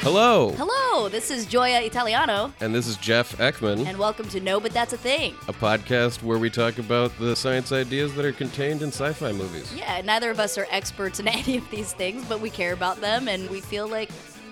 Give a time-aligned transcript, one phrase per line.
[0.00, 4.60] Hello, Hello, this is Joya Italiano, and this is Jeff Ekman, and welcome to No
[4.60, 5.34] But That's a Thing.
[5.48, 9.32] a podcast where we talk about the science ideas that are contained in sci fi
[9.32, 9.74] movies.
[9.74, 13.00] Yeah, neither of us are experts in any of these things, but we care about
[13.00, 14.10] them, and we feel like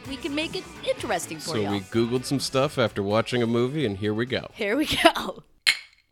[0.08, 1.72] we can make it interesting for So y'all.
[1.72, 4.48] we Googled some stuff after watching a movie, and here we go.
[4.52, 5.42] Here we go.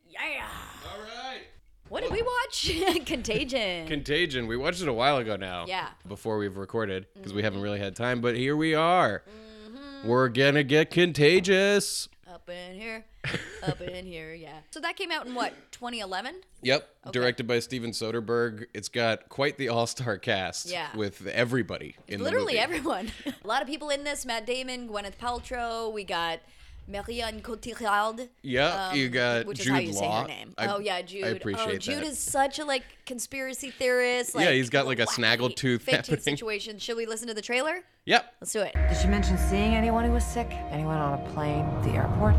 [0.09, 0.47] Yeah.
[0.91, 1.43] All right.
[1.89, 2.73] What did we watch?
[3.07, 3.87] Contagion.
[3.87, 4.47] Contagion.
[4.47, 5.65] We watched it a while ago now.
[5.67, 5.89] Yeah.
[6.07, 7.45] Before we've recorded, because we mm-hmm.
[7.45, 9.23] haven't really had time, but here we are.
[9.29, 10.09] Mm-hmm.
[10.09, 12.09] We're gonna get contagious.
[12.29, 13.05] up in here,
[13.63, 14.59] up in here, yeah.
[14.71, 16.37] So that came out in what, 2011?
[16.63, 16.89] Yep.
[17.13, 18.67] Directed by Steven Soderbergh.
[18.75, 20.71] It's got quite the all star cast.
[20.71, 20.95] Yeah.
[20.97, 22.77] With everybody in Literally the movie.
[22.77, 23.11] everyone.
[23.45, 26.41] a lot of people in this Matt Damon, Gwyneth Paltrow, we got
[26.87, 28.29] Marion Cotillard.
[28.43, 30.23] Yeah, you got Um, which is Jude how you say Law.
[30.23, 30.55] her name.
[30.59, 31.25] I- oh yeah, Jude.
[31.25, 32.05] I appreciate oh, Jude that.
[32.07, 34.35] is such a like conspiracy theorist.
[34.35, 36.21] Like, Yeah, he's got, like, a wacky snaggletooth 15 happening.
[36.21, 36.79] situation.
[36.79, 37.85] Should we listen to the trailer?
[38.05, 38.35] Yep.
[38.43, 38.75] Let's do it.
[38.75, 40.51] Did she mention seeing anyone who was sick?
[40.71, 41.65] Anyone on a plane?
[41.85, 42.35] The airport?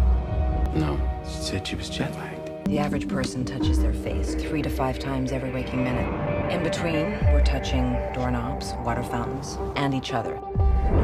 [0.75, 2.51] No, she said she was jet lagged.
[2.65, 6.51] The average person touches their face three to five times every waking minute.
[6.51, 10.33] In between, we're touching doorknobs, water fountains, and each other.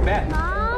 [0.03, 0.29] Beth.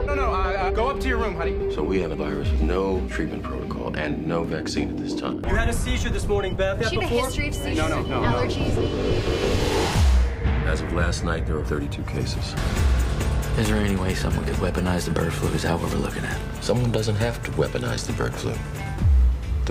[0.06, 1.74] No, no, uh, uh, go up to your room, honey.
[1.74, 5.44] So we have a virus with no treatment protocol and no vaccine at this time.
[5.46, 6.88] You had a seizure this morning, Beth.
[6.90, 8.28] She had a history of seizures No, no, and no, no.
[8.28, 8.78] allergies.
[10.68, 12.54] As of last night, there were 32 cases.
[13.58, 15.48] Is there any way someone could weaponize the bird flu?
[15.50, 16.38] Is that what we're looking at?
[16.62, 18.54] Someone doesn't have to weaponize the bird flu.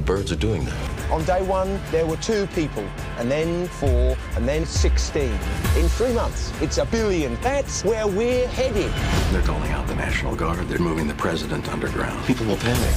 [0.02, 1.10] The birds are doing that.
[1.12, 2.84] On day one, there were two people,
[3.18, 5.22] and then four, and then 16.
[5.22, 7.36] In three months, it's a billion.
[7.40, 8.90] That's where we're headed.
[9.32, 10.66] They're calling out the National Guard.
[10.66, 12.26] They're moving the president underground.
[12.26, 12.92] People will panic.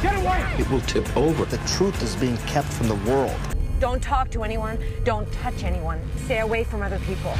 [0.00, 0.54] Get away!
[0.56, 1.44] It will tip over.
[1.44, 3.34] The truth is being kept from the world.
[3.80, 4.78] Don't talk to anyone.
[5.02, 6.00] Don't touch anyone.
[6.26, 7.34] Stay away from other people.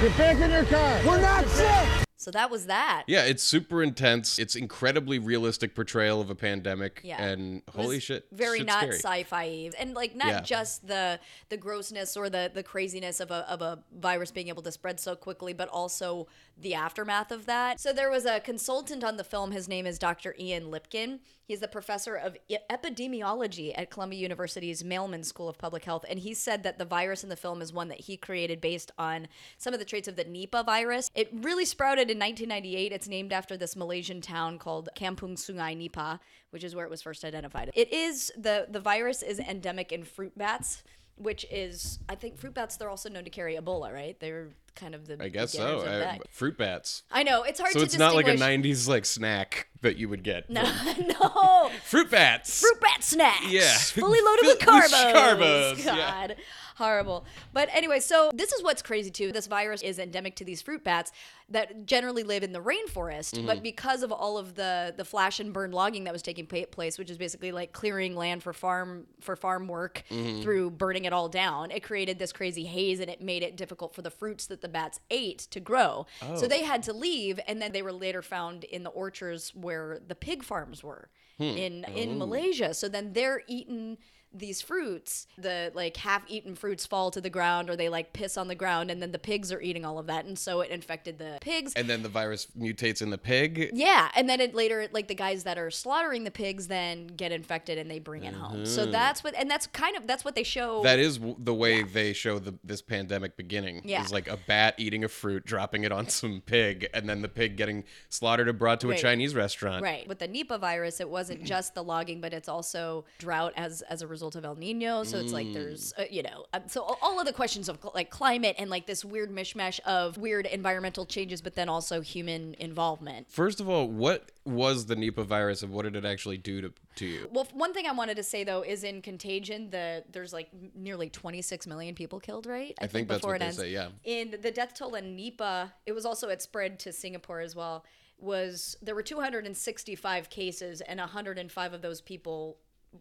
[0.00, 1.00] Get back in your car.
[1.06, 2.04] We're not sick!
[2.24, 3.04] So that was that.
[3.06, 4.38] Yeah, it's super intense.
[4.38, 7.02] It's incredibly realistic portrayal of a pandemic.
[7.04, 7.22] Yeah.
[7.22, 8.26] And holy shit.
[8.32, 10.40] Very not sci-fi and like not Yeah.
[10.40, 11.20] just the
[11.50, 14.98] the grossness or the the craziness of a of a virus being able to spread
[14.98, 17.80] so quickly, but also the aftermath of that.
[17.80, 19.50] So there was a consultant on the film.
[19.50, 20.34] His name is Dr.
[20.38, 21.18] Ian Lipkin.
[21.44, 22.36] He's the professor of
[22.70, 27.22] epidemiology at Columbia University's Mailman School of Public Health, and he said that the virus
[27.22, 29.28] in the film is one that he created based on
[29.58, 31.10] some of the traits of the Nipah virus.
[31.14, 32.92] It really sprouted in 1998.
[32.92, 36.18] It's named after this Malaysian town called Kampung Sungai Nipah,
[36.50, 37.70] which is where it was first identified.
[37.74, 40.82] It is the the virus is endemic in fruit bats,
[41.16, 44.18] which is I think fruit bats they're also known to carry Ebola, right?
[44.18, 45.80] They're kind of the I guess so.
[45.86, 47.02] I- fruit bats.
[47.10, 47.72] I know it's hard.
[47.72, 50.48] So it's not like a 90s like snack that you would get.
[50.50, 50.62] No,
[51.22, 51.70] no.
[51.84, 52.60] Fruit bats.
[52.60, 53.50] fruit bat snacks.
[53.50, 53.72] Yeah.
[53.72, 55.12] Fully loaded with carbos.
[55.14, 56.34] carbos, yeah.
[56.76, 57.24] Horrible.
[57.52, 59.30] But anyway, so this is what's crazy too.
[59.32, 61.12] This virus is endemic to these fruit bats
[61.48, 63.46] that generally live in the rainforest, Mm-hmm.
[63.46, 66.98] but because of all of the the flash and burn logging that was taking place,
[66.98, 70.42] which is basically like clearing land for farm for farm work Mm-hmm.
[70.42, 73.94] through burning it all down, it created this crazy haze and it made it difficult
[73.94, 76.06] for the fruits that the bats ate to grow.
[76.22, 76.36] Oh.
[76.36, 80.00] So they had to leave and then they were later found in the orchards where
[80.06, 81.08] the pig farms were
[81.38, 81.42] Hmm.
[81.44, 82.72] in in Malaysia.
[82.74, 83.98] So then they're eating
[84.34, 85.26] these fruits.
[85.38, 88.90] The like half-eaten fruits fall to the ground, or they like piss on the ground,
[88.90, 91.72] and then the pigs are eating all of that, and so it infected the pigs.
[91.74, 93.70] And then the virus mutates in the pig.
[93.72, 97.32] yeah, and then it later, like the guys that are slaughtering the pigs, then get
[97.32, 98.66] infected and they bring it home.
[98.66, 100.76] So that's what, and that's kind of that's what they show.
[100.76, 100.84] Mm-hmm.
[100.84, 103.82] That is w- the way they show the, this pandemic beginning.
[103.84, 104.02] Yeah.
[104.02, 107.28] Is like a bat eating a fruit, dropping it on some pig, and then the
[107.28, 109.82] pig getting slaughtered and brought to a Chinese restaurant.
[109.82, 110.08] Right.
[110.08, 114.02] With the Nipah virus, it wasn't just the logging, but it's also drought as as
[114.02, 115.04] a result of El Nino.
[115.04, 118.10] So it's like there's, uh, you know, um, so all- of the questions of like
[118.10, 123.30] climate and like this weird mishmash of weird environmental changes, but then also human involvement.
[123.30, 126.72] First of all, what was the Nipah virus and what did it actually do to,
[126.96, 127.28] to you?
[127.32, 131.08] Well, one thing I wanted to say though is in Contagion, the there's like nearly
[131.08, 132.74] 26 million people killed, right?
[132.80, 133.88] I think that's what they say, yeah.
[134.04, 137.84] In the death toll in Nipah, it was also it spread to Singapore as well.
[138.18, 142.58] Was there were 265 cases and 105 of those people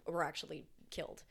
[0.07, 1.23] were actually killed.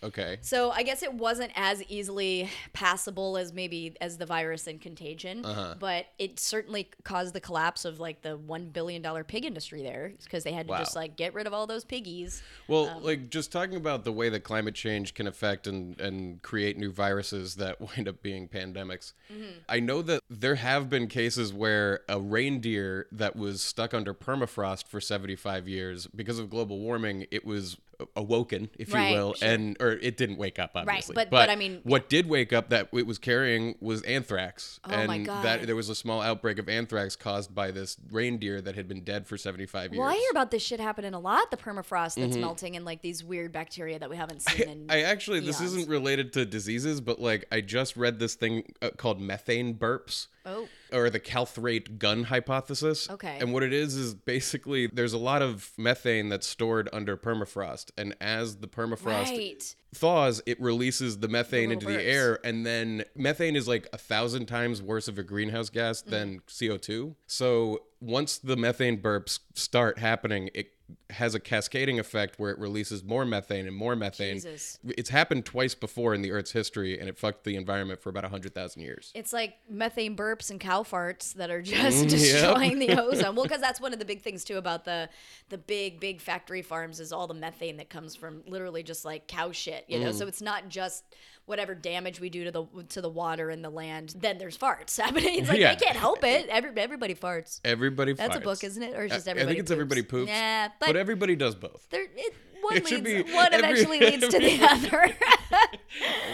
[0.00, 0.38] Okay.
[0.42, 5.44] So I guess it wasn't as easily passable as maybe as the virus and contagion,
[5.44, 5.74] Uh-huh.
[5.80, 10.12] but it certainly caused the collapse of like the one billion dollar pig industry there
[10.22, 10.78] because they had to Wow.
[10.78, 12.44] just like get rid of all those piggies.
[12.68, 16.40] Well, Um, like just talking about the way that climate change can affect and, and
[16.42, 19.14] create new viruses that wind up being pandemics.
[19.32, 19.58] Mm-hmm.
[19.68, 24.86] I know that there have been cases where a reindeer that was stuck under permafrost
[24.86, 27.78] for 75 years because of global warming, it was
[28.18, 29.48] awoken, if Right, you will, sure.
[29.48, 31.14] and or it didn't wake up, obviously.
[31.14, 34.90] but- but I mean- what did wake up that it was carrying was anthrax, Oh
[34.90, 35.44] and my God.
[35.44, 39.04] that there was a small outbreak of anthrax caused by this reindeer that had been
[39.04, 40.00] dead for 75 years.
[40.00, 41.50] Well, I hear about this shit happening a lot.
[41.50, 44.78] The permafrost that's melting and like these weird bacteria that we haven't seen in.
[44.80, 44.90] Mm-hmm.
[44.90, 48.90] I actually, this isn't related to diseases, but like I just read this thing uh,
[48.96, 50.26] called methane burps.
[50.44, 50.66] Oh.
[50.92, 53.10] Or the clathrate gun hypothesis.
[53.10, 53.38] Okay.
[53.40, 57.90] And what it is is basically there's a lot of methane that's stored under permafrost,
[57.98, 59.04] and as the permafrost
[59.36, 59.74] Right.
[59.94, 63.98] thaws, it releases the methane into little the air, and then methane is like a
[63.98, 66.10] thousand times worse of a greenhouse gas Mm.
[66.10, 67.16] than CO2.
[67.26, 70.72] So once the methane burps start happening, it
[71.10, 74.36] has a cascading effect where it releases more methane and more methane.
[74.36, 74.78] Jesus.
[74.96, 78.24] It's happened twice before in the Earth's history, and it fucked the environment for about
[78.24, 79.12] hundred thousand years.
[79.14, 83.34] It's like methane burps and cow farts that are just Mm, destroying the ozone.
[83.34, 85.08] Well, because that's one of the big things too about the
[85.48, 89.26] the big big factory farms is all the methane that comes from literally just like
[89.26, 89.84] cow shit.
[89.88, 90.02] You Mm.
[90.02, 91.04] know, so it's not just
[91.48, 94.14] whatever damage we do to the to the water and the land.
[94.18, 95.40] Then there's farts happening.
[95.40, 95.74] It's like Yeah.
[95.74, 96.48] they can't help it.
[96.48, 97.60] Every, everybody farts.
[97.64, 98.12] Everybody.
[98.12, 98.94] That's a book, isn't it?
[98.96, 100.28] Or it's just everybody I think it's everybody poops.
[100.30, 101.86] Yeah, but, but, everybody does both.
[101.90, 105.14] there, it, one It should leads, be one every- eventually leads to the other.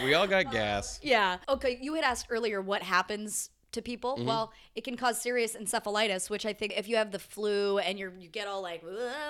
[0.04, 0.98] We all got gas.
[1.02, 1.38] Yeah.
[1.48, 1.78] Okay.
[1.80, 4.16] You had asked earlier what happens to people.
[4.16, 4.26] Mm-hmm.
[4.26, 7.98] Well, it can cause serious encephalitis, which I think if you have the flu and
[7.98, 8.82] you're you get all like,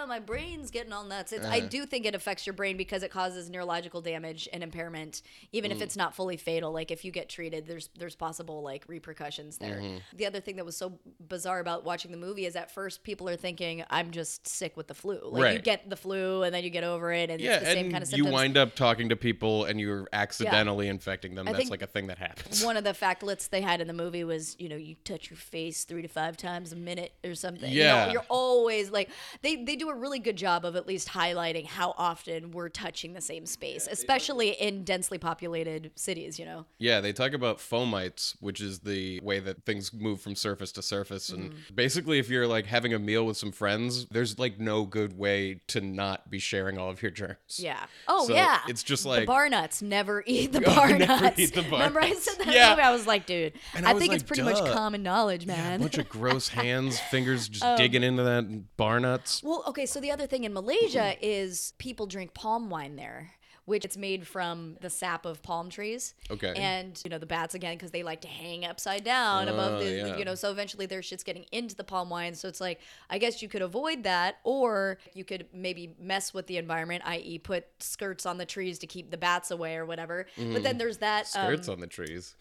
[0.08, 1.32] my brain's getting all nuts.
[1.32, 1.54] It's, Uh-huh.
[1.54, 5.70] I do think it affects your brain because it causes neurological damage and impairment, even
[5.70, 5.74] Mm.
[5.76, 6.72] if it's not fully fatal.
[6.72, 9.76] Like if you get treated, there's there's possible like repercussions there.
[9.80, 9.96] Mm-hmm.
[10.16, 10.98] The other thing that was so
[11.28, 14.86] bizarre about watching the movie is at first people are thinking I'm just sick with
[14.88, 15.18] the flu.
[15.22, 17.72] Like you get the flu and then you get over it and Yeah, it's the
[17.72, 18.32] same kind of you symptoms.
[18.34, 21.48] wind up talking to people and you're accidentally infecting them.
[21.48, 22.62] I That's like a thing that happens.
[22.64, 25.36] one of the factlets they had in the movie was, you know, you touch your
[25.36, 27.70] face three to five times a minute or something.
[27.70, 28.12] You know, Yeah.
[28.12, 29.10] you're always like
[29.42, 33.12] they they do a really good job of at least highlighting how often we're touching
[33.14, 36.38] the same space, especially in densely populated cities.
[36.38, 36.66] You know.
[36.78, 40.82] Yeah, they talk about fomites, which is the way that things move from surface to
[40.82, 41.28] surface.
[41.30, 41.74] And Mm-hmm.
[41.74, 45.60] basically, if you're like having a meal with some friends, there's like no good way
[45.68, 47.58] to not be sharing all of your germs.
[47.58, 47.84] Yeah.
[48.08, 48.60] Oh So yeah.
[48.68, 49.82] it's just the like- bar nuts.
[49.82, 51.38] Never eat the Oh, bar never nuts.
[51.38, 52.24] eat the bar Remember I nuts.
[52.24, 52.70] said that Yeah.
[52.70, 52.82] movie?
[52.82, 55.56] I was like, dude, And I, I was think it's pretty much common knowledge, Yeah,
[55.56, 55.80] man.
[55.80, 59.42] a bunch of gross hands, fingers just Um, digging into that bar nuts.
[59.42, 63.32] Well, okay, so the other thing in Malaysia is people drink palm wine there.
[63.66, 66.12] Which it's made from the sap of palm trees.
[66.30, 66.52] Okay.
[66.54, 69.82] And, you know, the bats again, because they like to hang upside down above Oh,
[69.82, 70.16] the, yeah.
[70.18, 72.34] you know, so eventually their shit's getting into the palm wine.
[72.34, 72.78] So it's like,
[73.08, 77.38] I guess you could avoid that, or you could maybe mess with the environment, i.e.,
[77.38, 80.26] put skirts on the trees to keep the bats away or whatever.
[80.36, 81.26] But then there's that.
[81.26, 82.34] Skirts um, on the trees.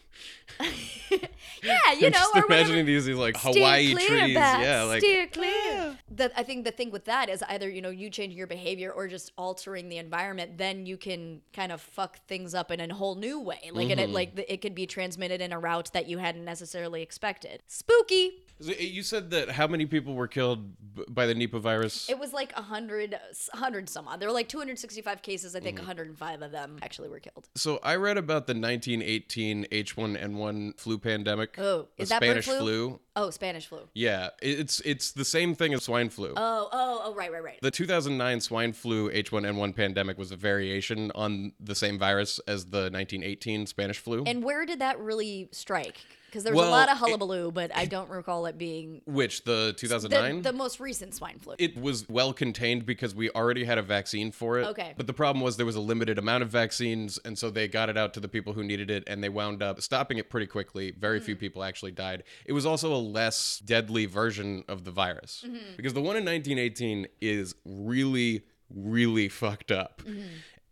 [1.62, 4.34] yeah, you I'm know, just or imagining these, these like Hawaii trees.
[4.34, 5.98] Yeah, like steer clear.
[6.10, 8.90] The, I think the thing with that is either you know you changing your behavior
[8.90, 10.58] or just altering the environment.
[10.58, 13.70] Then you can kind of fuck things up in a whole new way.
[13.72, 14.12] Like and it Mm-hmm.
[14.14, 17.62] like it could be transmitted in a route that you hadn't necessarily expected.
[17.66, 18.43] Spooky.
[18.64, 20.72] You said that how many people were killed
[21.12, 22.08] by the Nipah virus?
[22.08, 23.18] It was like a hundred,
[23.52, 24.20] hundred some odd.
[24.20, 25.54] There were like 265 cases.
[25.54, 25.86] I think Mm-hmm.
[25.86, 27.48] 105 of them actually were killed.
[27.56, 31.58] So I read about the 1918 H1N1 flu pandemic.
[31.58, 32.58] Oh, the is that Spanish flu?
[32.58, 33.00] flu?
[33.16, 33.80] Oh, Spanish flu.
[33.94, 36.32] Yeah, it's it's the same thing as swine flu.
[36.36, 37.58] Oh, oh, oh, right, right, right.
[37.62, 42.90] The 2009 swine flu H1N1 pandemic was a variation on the same virus as the
[42.90, 44.24] 1918 Spanish flu.
[44.26, 45.98] And where did that really strike?
[46.26, 49.02] Because there was Well, a lot of it- hullabaloo, but I don't recall it being
[49.06, 51.54] which the the, 2009 the most recent swine flu.
[51.60, 54.66] it was well contained because we already had a vaccine for it.
[54.66, 54.94] Okay.
[54.96, 57.88] But the problem was there was a limited amount of vaccines, and so they got
[57.88, 60.48] it out to the people who needed it, and they wound up stopping it pretty
[60.48, 60.90] quickly.
[60.90, 61.26] Very Mm-hmm.
[61.26, 62.24] few people actually died.
[62.46, 65.76] It was also a less deadly version of the virus Mm-hmm.
[65.76, 70.02] because the one in 1918 is really, really fucked up.
[70.04, 70.22] Mm-hmm.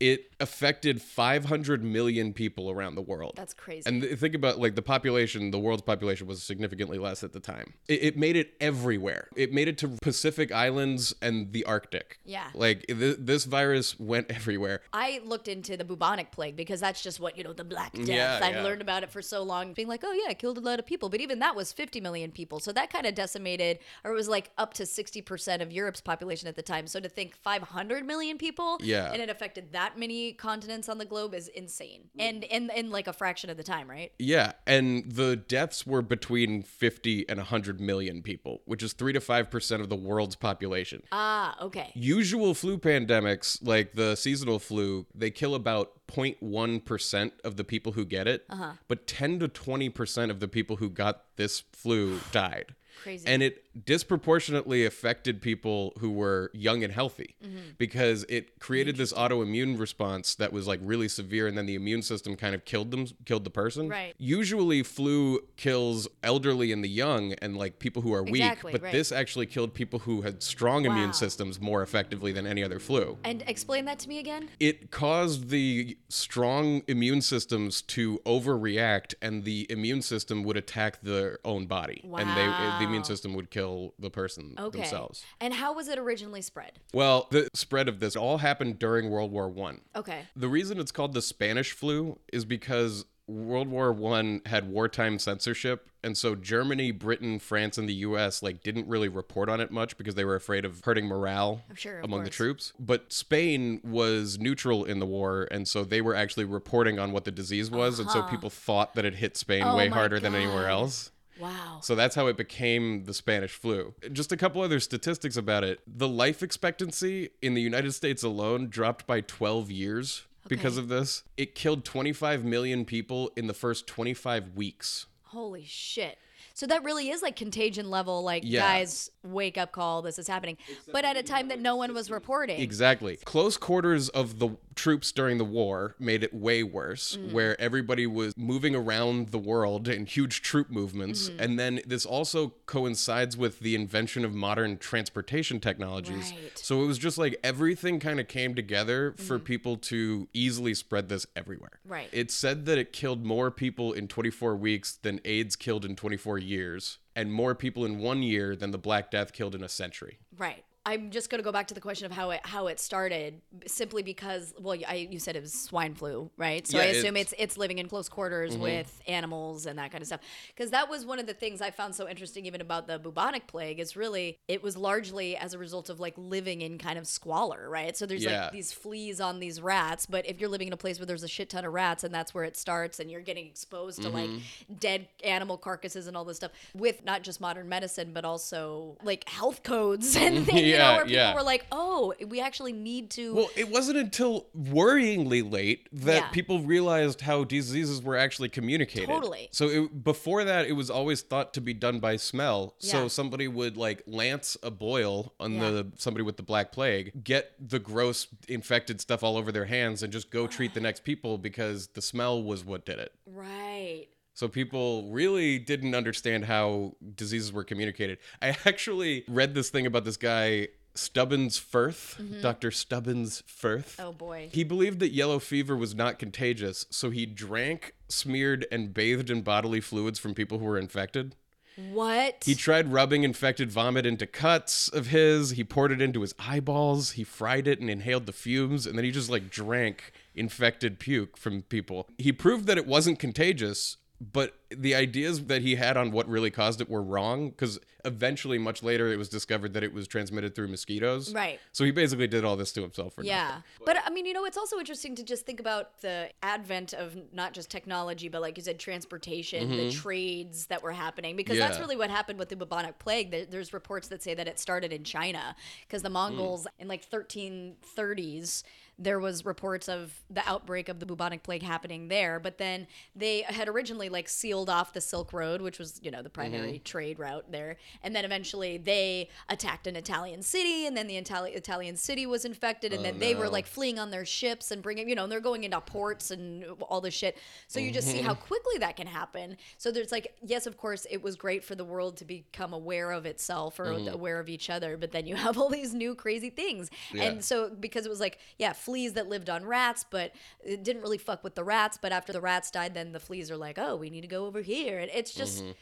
[0.02, 3.34] It affected 500 million people around the world.
[3.36, 3.84] That's crazy.
[3.86, 7.38] And th- think about like the population, the world's population was significantly less at the
[7.38, 7.74] time.
[7.86, 9.28] It, it made it everywhere.
[9.36, 12.18] It made it to Pacific Islands and the Arctic.
[12.24, 12.48] Yeah.
[12.52, 14.80] Like th- this virus went everywhere.
[14.92, 18.08] I looked into the bubonic plague because that's just what, you know, the Black Death.
[18.08, 18.62] Yeah, I've yeah.
[18.64, 20.84] learned about it for so long, being like, oh, yeah, it killed a lot of
[20.86, 21.10] people.
[21.10, 22.58] But even that was 50 million people.
[22.58, 26.48] So that kind of decimated, or it was like up to 60% of Europe's population
[26.48, 26.88] at the time.
[26.88, 29.12] So to think 500 million people Yeah.
[29.12, 32.10] and it affected that many continents on the globe is insane.
[32.18, 34.12] And in, in like a fraction of the time, right?
[34.18, 39.20] Yeah, and the deaths were between 50 and 100 million people, which is 3 to
[39.20, 41.02] 5% of the world's population.
[41.12, 41.90] Ah, okay.
[41.94, 48.04] Usual flu pandemics, like the seasonal flu, they kill about 0.1% of the people who
[48.04, 48.72] get it, Uh-huh.
[48.88, 52.74] but 10 to 20% of the people who got this flu died.
[53.02, 53.26] Crazy.
[53.26, 57.58] And it disproportionately affected people who were young and healthy Mm-hmm.
[57.78, 62.02] because it created this autoimmune response that was like really severe and then the immune
[62.02, 63.88] system kind of killed them killed the person.
[63.88, 64.14] Right.
[64.18, 68.82] Usually flu kills elderly and the young and like people who are weak, Exactly, but
[68.82, 68.92] right.
[68.92, 70.92] this actually killed people who had strong Wow.
[70.92, 74.48] immune systems more effectively than any other flu and explain that to me again.
[74.60, 81.38] it caused the strong immune systems to overreact and the immune system would attack their
[81.44, 84.78] own body and they the immune system would kill the person Okay.
[84.80, 86.72] themselves And how was it originally spread?
[86.92, 90.22] well the spread of this all happened during world war one Okay.
[90.36, 95.88] the reason it's called the spanish flu is because world war one had wartime censorship
[96.02, 99.96] and so germany britain france and the us like didn't really report on it much
[99.96, 102.36] because they were afraid of hurting morale Sure, of among the course.
[102.36, 107.12] troops but spain was neutral in the war and so they were actually reporting on
[107.12, 109.72] what the disease was and so people thought that it hit spain Uh-huh.
[109.72, 111.80] Oh way harder than anywhere else Wow.
[111.82, 113.94] so that's how it became the Spanish flu.
[114.12, 115.80] Just a couple other statistics about it.
[115.86, 121.22] The life expectancy in the United States alone dropped by 12 years because of this.
[121.36, 125.06] It killed 25 million people in the first 25 weeks.
[125.24, 126.18] Holy shit.
[126.54, 128.60] So that really is like contagion level, like Yeah.
[128.60, 130.56] guys, wake up call, this is happening.
[130.92, 132.60] But at a time that no one was reporting.
[132.60, 133.16] Exactly.
[133.24, 137.32] Close quarters of the troops during the war made it way worse, Mm.
[137.32, 141.28] where everybody was moving around the world in huge troop movements.
[141.28, 141.40] Mm-hmm.
[141.40, 146.32] And then this also coincides with the invention of modern transportation technologies.
[146.32, 146.58] Right.
[146.58, 149.44] So it was just like everything kind of came together for Mm-hmm.
[149.44, 151.80] people to easily spread this everywhere.
[151.84, 152.08] Right.
[152.12, 156.38] It said that it killed more people in 24 weeks than AIDS killed in 24
[156.42, 156.98] years.
[157.14, 160.18] And more people in one year than the Black Death killed in a century.
[160.36, 160.64] Right.
[160.84, 163.40] I'm just going to go back to the question of how it how it started,
[163.66, 166.66] simply because well, I, you said it was swine flu, right?
[166.66, 169.92] So Yeah, I assume it's- it's it's living in close quarters with animals and that
[169.92, 170.20] kind of stuff.
[170.48, 173.46] Because that was one of the things I found so interesting, even about the bubonic
[173.46, 177.06] plague, is really it was largely as a result of like living in kind of
[177.06, 177.96] squalor, right?
[177.96, 178.44] So there's Yeah.
[178.44, 181.22] like these fleas on these rats, but if you're living in a place where there's
[181.22, 184.08] a shit ton of rats and that's where it starts, and you're getting exposed to
[184.08, 184.74] like Mm-hmm.
[184.80, 189.28] dead animal carcasses and all this stuff, with not just modern medicine but also like
[189.28, 191.34] health codes and things, you know, Yeah, where people yeah.
[191.34, 193.34] were like, oh, we actually need to.
[193.34, 196.28] Well, it wasn't until worryingly late that Yeah.
[196.30, 199.06] people realized how diseases were actually communicated.
[199.08, 199.48] Totally.
[199.52, 202.74] So it, before that, it was always thought to be done by smell.
[202.78, 205.70] So somebody would like lance a boil on Yeah.
[205.70, 210.02] the somebody with the black plague, get the gross infected stuff all over their hands,
[210.02, 213.12] and just go treat the next people because the smell was what did it.
[213.26, 214.06] right.
[214.34, 218.18] So people really didn't understand how diseases were communicated.
[218.40, 222.70] I actually read this thing about this guy Stubbins Ffirth, Dr.
[222.70, 223.96] Stubbins Ffirth.
[223.96, 224.02] Mm-hmm.
[224.02, 224.50] Oh boy.
[224.52, 229.42] He believed that yellow fever was not contagious, so he drank, smeared, and bathed in
[229.42, 231.34] bodily fluids from people who were infected.
[231.76, 232.44] What?
[232.44, 235.52] He tried rubbing infected vomit into cuts of his.
[235.52, 237.12] He poured it into his eyeballs.
[237.12, 241.38] He fried it and inhaled the fumes, and then he just like drank infected puke
[241.38, 242.10] from people.
[242.18, 243.96] He proved that it wasn't contagious,
[244.30, 248.58] but the ideas that he had on what really caused it were wrong because eventually,
[248.58, 251.34] much later, it was discovered that it was transmitted through mosquitoes.
[251.34, 251.58] Right.
[251.72, 253.46] So he basically did all this to himself for yeah.
[253.46, 253.62] nothing.
[253.84, 257.16] But I mean, you know, it's also interesting to just think about the advent of
[257.32, 261.72] not just technology, but like you said, transportation, the trades that were happening, because that's
[261.72, 261.82] Mm-hmm.
[261.82, 263.50] Really what happened with the bubonic plague.
[263.50, 268.62] There's reports that say that it started in China because the Mongols in like 1330s.
[268.98, 273.42] There was reports of the outbreak of the bubonic plague happening there, but then they
[273.42, 276.82] had originally like sealed off the Silk Road, which was you know the primary Mm-hmm.
[276.84, 281.54] trade route there, and then eventually they attacked an Italian city, and then the Itali-
[281.56, 285.08] Italian city was infected, and then they were like fleeing on their ships and bringing
[285.08, 287.38] you know and they're going into ports and all this shit.
[287.68, 288.42] So you just see how Mm-hmm.
[288.46, 289.56] quickly that can happen.
[289.78, 293.10] So there's like yes, of course, it was great for the world to become aware
[293.10, 294.08] of itself or Mm-hmm.
[294.14, 297.24] aware of each other, but then you have all these new crazy things, Yeah.
[297.24, 300.32] and so because it was like yeah, fleas that lived on rats, but
[300.64, 301.98] it didn't really fuck with the rats.
[302.00, 304.46] But after the rats died, then the fleas are like, oh, we need to go
[304.46, 305.62] over here, and it's just.
[305.62, 305.72] Mm-hmm.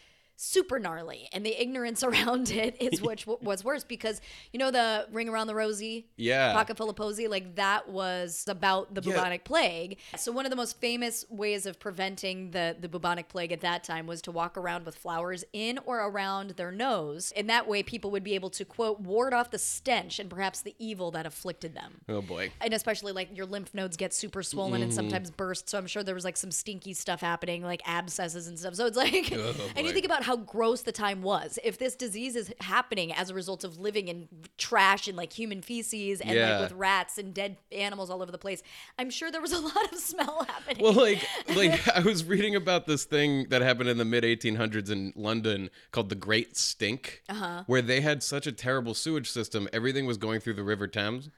[0.43, 4.23] Super gnarly, and the ignorance around it is what was worse because
[4.55, 6.55] you know the ring around the rosy, Yeah.
[6.55, 9.17] pocket full of posy, like that was about the Yeah.
[9.17, 9.99] bubonic plague.
[10.17, 13.85] So one of the most famous ways of preventing the the bubonic plague at that
[13.85, 17.33] time was to walk around with flowers in or around their nose.
[17.37, 20.63] In that way, people would be able to quote ward off the stench and perhaps
[20.63, 22.51] the evil that afflicted them Oh boy.
[22.63, 24.97] and especially like your lymph nodes get super swollen and mm-hmm.
[24.97, 25.69] sometimes burst.
[25.69, 28.75] So I'm sure there was like some stinky stuff happening, like abscesses and stuff.
[28.77, 31.59] So it's like, oh, and you think about how gross the time was.
[31.65, 35.61] If this disease is happening as a result of living in trash and like human
[35.61, 36.53] feces and Yeah.
[36.61, 38.63] like with rats and dead animals all over the place,
[38.97, 40.85] I'm sure there was a lot of smell happening.
[40.85, 44.89] Well, like, like I was reading about this thing that happened in the mid 1800s
[44.89, 47.65] in London called the Great Stink, Uh-huh.
[47.67, 49.69] where they had such a terrible sewage system.
[49.73, 51.29] Everything was going through the River Thames.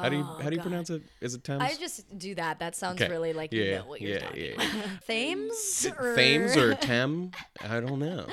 [0.00, 1.02] How do you oh, how do you pronounce it?
[1.20, 1.62] Is it Thames?
[1.62, 2.58] Oh, I just do that.
[2.58, 3.10] That sounds Okay.
[3.10, 4.66] really like you Yeah, know what you're yeah, talking yeah, about.
[5.06, 7.30] Thames or Thames or Tem?
[7.62, 8.26] I don't know.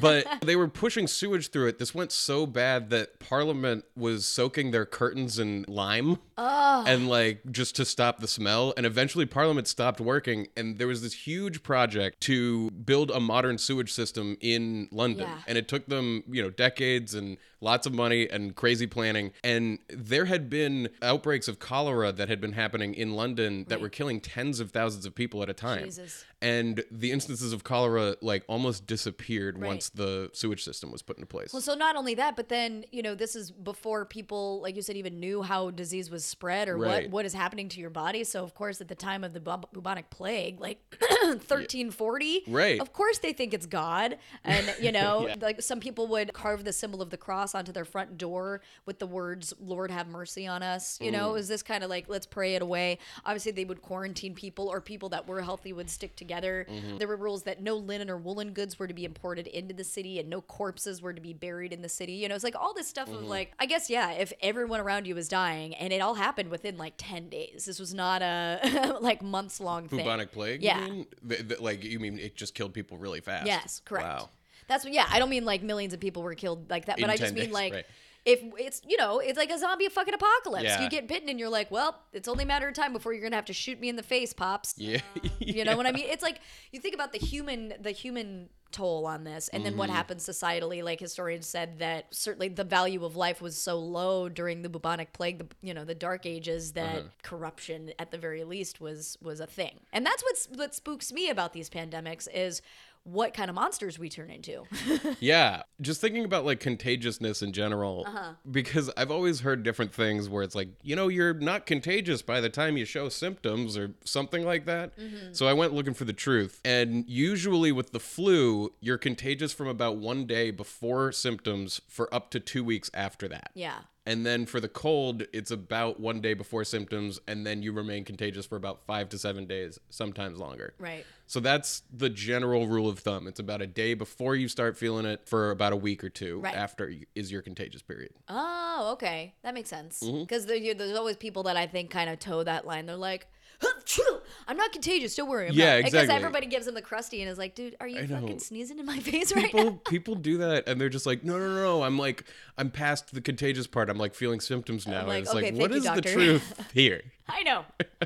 [0.00, 1.78] But they were pushing sewage through it.
[1.78, 7.76] This went so bad that Parliament was soaking their curtains in lime and like just
[7.76, 8.72] to stop the smell.
[8.76, 13.58] And eventually Parliament stopped working and there was this huge project to build a modern
[13.58, 15.28] sewage system in London.
[15.28, 15.38] Yeah.
[15.46, 19.32] And it took them, you know, decades and lots of money and crazy planning.
[19.44, 23.88] And there had been outbreaks of cholera that had been happening in London that were
[23.88, 25.84] killing tens of thousands of people at a time.
[25.84, 26.24] Jesus.
[26.42, 29.68] And the instances of cholera like almost disappeared Right.
[29.68, 31.52] once the sewage system was put into place.
[31.52, 34.80] Well, so not only that, but then you know this is before people, like you
[34.82, 37.04] said, even knew how disease was spread or Right.
[37.04, 38.24] what what is happening to your body.
[38.24, 40.78] So of course, at the time of the bu- bubonic plague, like
[41.24, 42.80] 1340, Right.
[42.80, 46.72] Of course, they think it's God, and you know, like some people would carve the
[46.72, 50.62] symbol of the cross onto their front door with the words "Lord have mercy on
[50.62, 51.30] us." You know, mm.
[51.30, 52.98] it was this kind of like let's pray it away.
[53.26, 56.29] Obviously, they would quarantine people, or people that were healthy would stick together.
[56.30, 56.98] Mm-hmm.
[56.98, 59.84] There were rules that no linen or woolen goods were to be imported into the
[59.84, 62.12] city, and no corpses were to be buried in the city.
[62.12, 63.26] You know, it's like all this stuff of mm-hmm.
[63.26, 66.76] like, I guess, yeah, if everyone around you was dying, and it all happened within
[66.76, 67.64] like ten days.
[67.64, 69.98] This was not a like months long thing.
[69.98, 70.62] Bubonic plague?
[70.62, 70.84] Yeah.
[70.84, 71.06] You mean?
[71.28, 73.46] Th- th- like you mean it just killed people really fast?
[73.46, 74.06] Yes, correct.
[74.06, 74.28] Wow.
[74.68, 74.92] That's what.
[74.92, 77.16] Yeah, I don't mean like millions of people were killed like that, but In I
[77.16, 77.72] just mean days, like.
[77.72, 77.86] right.
[78.30, 80.82] If it's you know it's like a zombie fucking apocalypse, Yeah.
[80.82, 83.22] you get bitten and you're like, well, it's only a matter of time before you're
[83.22, 84.74] gonna have to shoot me in the face, pops.
[84.76, 85.00] Yeah.
[85.40, 86.06] You know what I mean?
[86.08, 86.38] It's like
[86.70, 89.96] you think about the human the human toll on this and then what Mm-hmm.
[89.96, 94.62] happened societally like historians said that certainly the value of life was so low during
[94.62, 97.08] the bubonic plague the you know the dark ages that Uh-huh.
[97.24, 101.28] corruption at the very least was was a thing and that's what's what spooks me
[101.30, 102.62] about these pandemics is
[103.04, 104.62] what kind of monsters we turn into
[105.20, 108.32] Yeah, just thinking about like contagiousness in general, Uh-huh.
[108.50, 112.40] because I've always heard different things where it's like, you know, you're not contagious by
[112.40, 114.96] the time you show symptoms or something like that.
[114.98, 115.32] Mm-hmm.
[115.32, 116.60] So I went looking for the truth.
[116.64, 122.30] And usually with the flu, you're contagious from about one day before symptoms for up
[122.30, 123.50] to two weeks after that.
[123.54, 127.70] yeah And then for the cold, it's about one day before symptoms, and then you
[127.72, 130.72] remain contagious for about five to seven days, sometimes longer.
[130.78, 133.28] right So that's the general rule of thumb.
[133.28, 136.40] It's about a day before you start feeling it for about a week or two
[136.40, 136.54] Right.
[136.54, 138.12] after is your contagious period.
[138.28, 139.34] Oh, okay.
[139.42, 140.02] That makes sense.
[140.02, 140.20] Mm-hmm.
[140.22, 142.86] Because there's always people that I think kind of toe that line.
[142.86, 143.28] They're like,
[143.60, 144.19] "Achoo!
[144.48, 145.14] I'm not contagious.
[145.14, 145.48] Don't worry.
[145.48, 148.06] I'm Yeah, not." Because everybody gives him the crusty and is like, dude, are you
[148.06, 149.80] fucking sneezing in my face right People now?
[149.88, 151.82] people do that and they're just like, no, no, no, no.
[151.82, 152.24] I'm like,
[152.58, 153.88] I'm past the contagious part.
[153.90, 155.06] I'm like feeling symptoms now.
[155.06, 157.02] like, and it's okay, like, what you, is the truth here?
[157.28, 157.64] I know.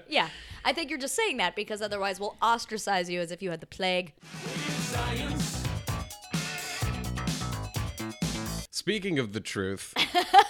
[0.09, 0.29] Yeah.
[0.65, 3.61] I think you're just saying that because otherwise we'll ostracize you as if you had
[3.61, 4.13] the plague.
[8.71, 9.95] Speaking of the truth,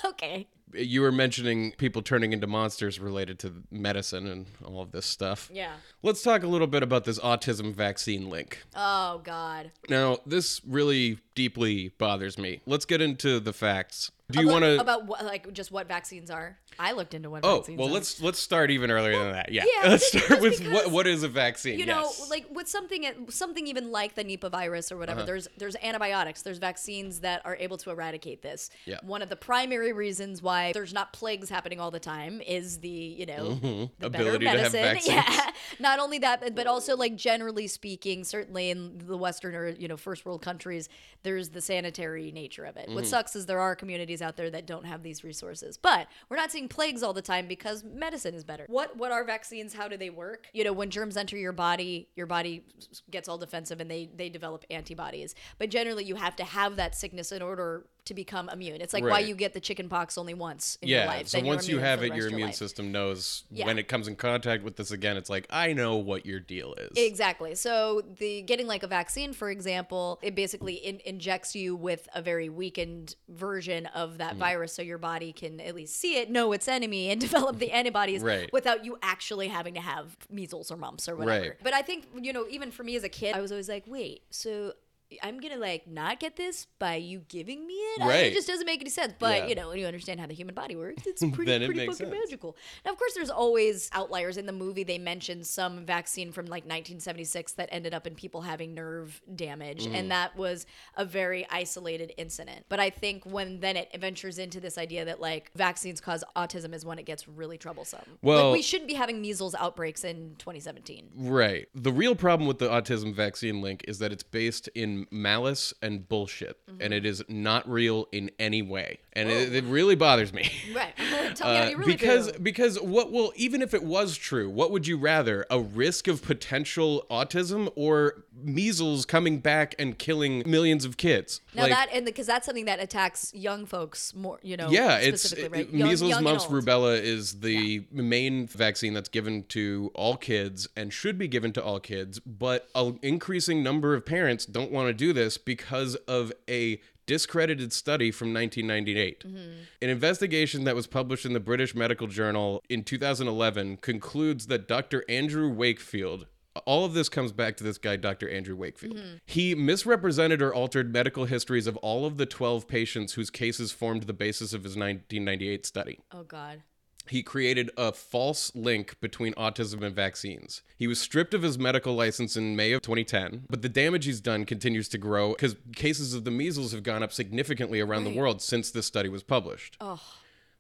[0.05, 0.49] okay.
[0.77, 5.51] You were mentioning people turning into monsters related to medicine and all of this stuff.
[5.53, 5.73] Yeah.
[6.03, 8.63] Let's talk a little bit about this autism vaccine link.
[8.75, 9.71] Oh, God.
[9.89, 12.61] Now, this really deeply bothers me.
[12.67, 14.11] Let's get into the facts.
[14.31, 14.81] Do you want to?
[14.81, 16.57] About what, like, just what vaccines are?
[16.79, 17.93] I looked into what Oh vaccines well, are.
[17.93, 19.53] let's let's start even earlier than that.
[19.53, 21.79] Yeah, yeah, let's start with what what is a vaccine?
[21.79, 22.27] you know yes.
[22.31, 25.01] like with something something even like the nipah virus or Uh-huh.
[25.03, 28.97] whatever there's there's antibiotics there's vaccines that are able to eradicate this Yeah.
[29.03, 32.89] one of the primary reasons why there's not plagues happening all the time is the
[32.89, 34.05] you know the Mm-hmm.
[34.05, 34.83] Ability to have medicine.
[34.95, 35.07] Vaccines.
[35.15, 35.51] yeah
[35.81, 39.89] not only that but- but also like generally speaking certainly in the western or you
[39.89, 40.89] know first world countries
[41.23, 42.87] there's the sanitary nature of it.
[42.87, 42.95] Mm-hmm.
[42.95, 45.77] what sucks is there are communities out there that don't have these resources.
[45.77, 48.67] But we're not seeing plagues all the time because medicine is better.
[48.69, 49.75] What what are vaccines?
[49.75, 50.49] How do they work?
[50.53, 52.63] You know when germs enter your body your body
[53.11, 55.35] gets all defensive and they they develop antibodies.
[55.59, 59.03] But generally you have to have that sickness in order to become immune it's like
[59.05, 61.07] why you get the chicken pox only once in your yeah.
[61.07, 62.55] life So then once you have it, your immune life.
[62.55, 63.67] system knows Yeah.
[63.67, 65.17] when it comes in contact with this again.
[65.17, 66.91] It's like I know what your deal is.
[66.97, 67.55] Exactly.
[67.55, 72.21] So the getting like a vaccine, for example, it basically in, injects you with a
[72.23, 74.19] very weakened version of Mm.
[74.19, 77.59] that virus, so your body can at least see it, know its enemy, and develop
[77.59, 78.53] the antibodies Right.
[78.53, 81.41] without you actually having to have measles or mumps or whatever.
[81.49, 81.53] Right.
[81.63, 83.85] But I think you know, even for me as a kid, I was always like,
[83.87, 84.75] wait, so
[85.23, 88.03] I'm gonna like not get this by you giving me it.
[88.03, 89.15] I- it just doesn't make any sense.
[89.19, 89.47] But Yeah.
[89.47, 91.95] you know, when you understand how the human body works, it's pretty, it pretty fucking
[91.95, 92.11] sense.
[92.11, 92.57] magical.
[92.85, 94.83] Now, of course, there's always outliers in the movie.
[94.83, 99.87] They mentioned some vaccine from like 1976 that ended up in people having nerve damage,
[99.87, 99.95] Mm.
[99.95, 102.67] and that was a very isolated incident.
[102.69, 106.75] But I think when then it ventures into this idea that like vaccines cause autism
[106.75, 108.19] is when it gets really troublesome.
[108.23, 111.11] Well- like we shouldn't be having measles outbreaks in 2017.
[111.15, 111.69] Right.
[111.75, 116.09] The real problem with the autism vaccine link is that it's based in malice and
[116.09, 116.83] bullshit, Mm-hmm.
[116.83, 120.51] and it is not real in any way, and it, it really bothers me.
[120.75, 120.93] Right.
[121.37, 122.41] Tell me how Uh, you really because feel.
[122.41, 125.45] because what will even if it was true, what would you rather?
[125.51, 131.41] A risk of potential autism or measles coming back and killing millions of kids?
[131.55, 134.71] Now Like, that and because that's something that attacks young folks more, you know.
[134.71, 135.69] yeah, it's it- right?
[135.73, 140.93] Young- measles, young mumps, rubella is the main vaccine that's given to all kids and
[140.93, 142.19] should be given to all kids.
[142.21, 147.73] But an increasing number of parents don't want to do this because of a discredited
[147.73, 149.25] study from 1998.
[149.25, 149.37] Mm-hmm.
[149.83, 155.05] An investigation that was published in the British Medical Journal in 2011 concludes that Dr.
[155.09, 156.27] Andrew Wakefield
[156.67, 158.29] all of this comes back to this guy, Dr.
[158.29, 159.01] Andrew Wakefield.
[159.27, 164.05] He misrepresented or altered medical histories of all of the 12 patients whose cases formed
[164.05, 166.01] the basis of his 1998 study.
[166.13, 166.63] Oh God.
[167.09, 170.63] He created a false link between autism and vaccines.
[170.77, 174.21] He was stripped of his medical license in May of 2010, but the damage he's
[174.21, 178.15] done continues to grow because cases of the measles have gone up significantly around the
[178.15, 179.77] world since this study was published.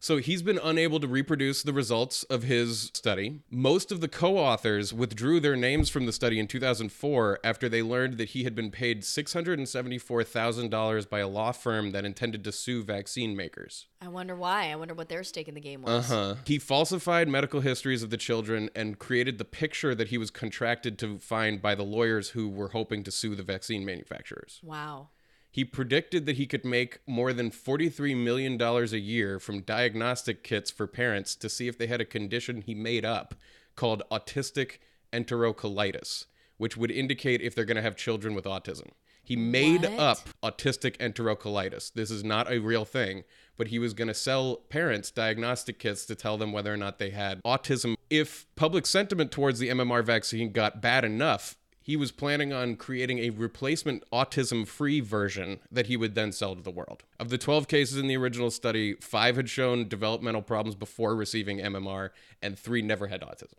[0.04, 3.40] So he's been unable to reproduce the results of his study.
[3.50, 7.82] Most of the co authors withdrew their names from the study in 2004 after they
[7.82, 12.84] learned that he had been paid $674,000 by a law firm that intended to sue
[12.84, 13.86] vaccine makers.
[14.02, 14.70] I wonder why.
[14.70, 16.12] I wonder what their stake in the game was.
[16.12, 16.34] Uh-huh.
[16.44, 20.98] He falsified medical histories of the children and created the picture that he was contracted
[20.98, 24.60] to find by the lawyers who were hoping to sue the vaccine manufacturers.
[24.62, 25.08] Wow.
[25.54, 30.68] He predicted that he could make more than $43 million a year from diagnostic kits
[30.68, 33.36] for parents to see if they had a condition he made up
[33.76, 34.78] called autistic
[35.12, 38.88] enterocolitis, which would indicate if they're going to have children with autism.
[39.22, 40.00] He made What?
[40.00, 41.92] up autistic enterocolitis.
[41.92, 43.22] This is not a real thing,
[43.56, 46.98] but he was going to sell parents diagnostic kits to tell them whether or not
[46.98, 47.94] they had autism.
[48.10, 51.54] If public sentiment towards the MMR vaccine got bad enough,
[51.86, 56.56] he was planning on creating a replacement autism free version that he would then sell
[56.56, 57.04] to the world.
[57.20, 61.58] Of the 12 cases in the original study, five had shown developmental problems before receiving
[61.58, 62.08] MMR,
[62.40, 63.58] and three never had autism.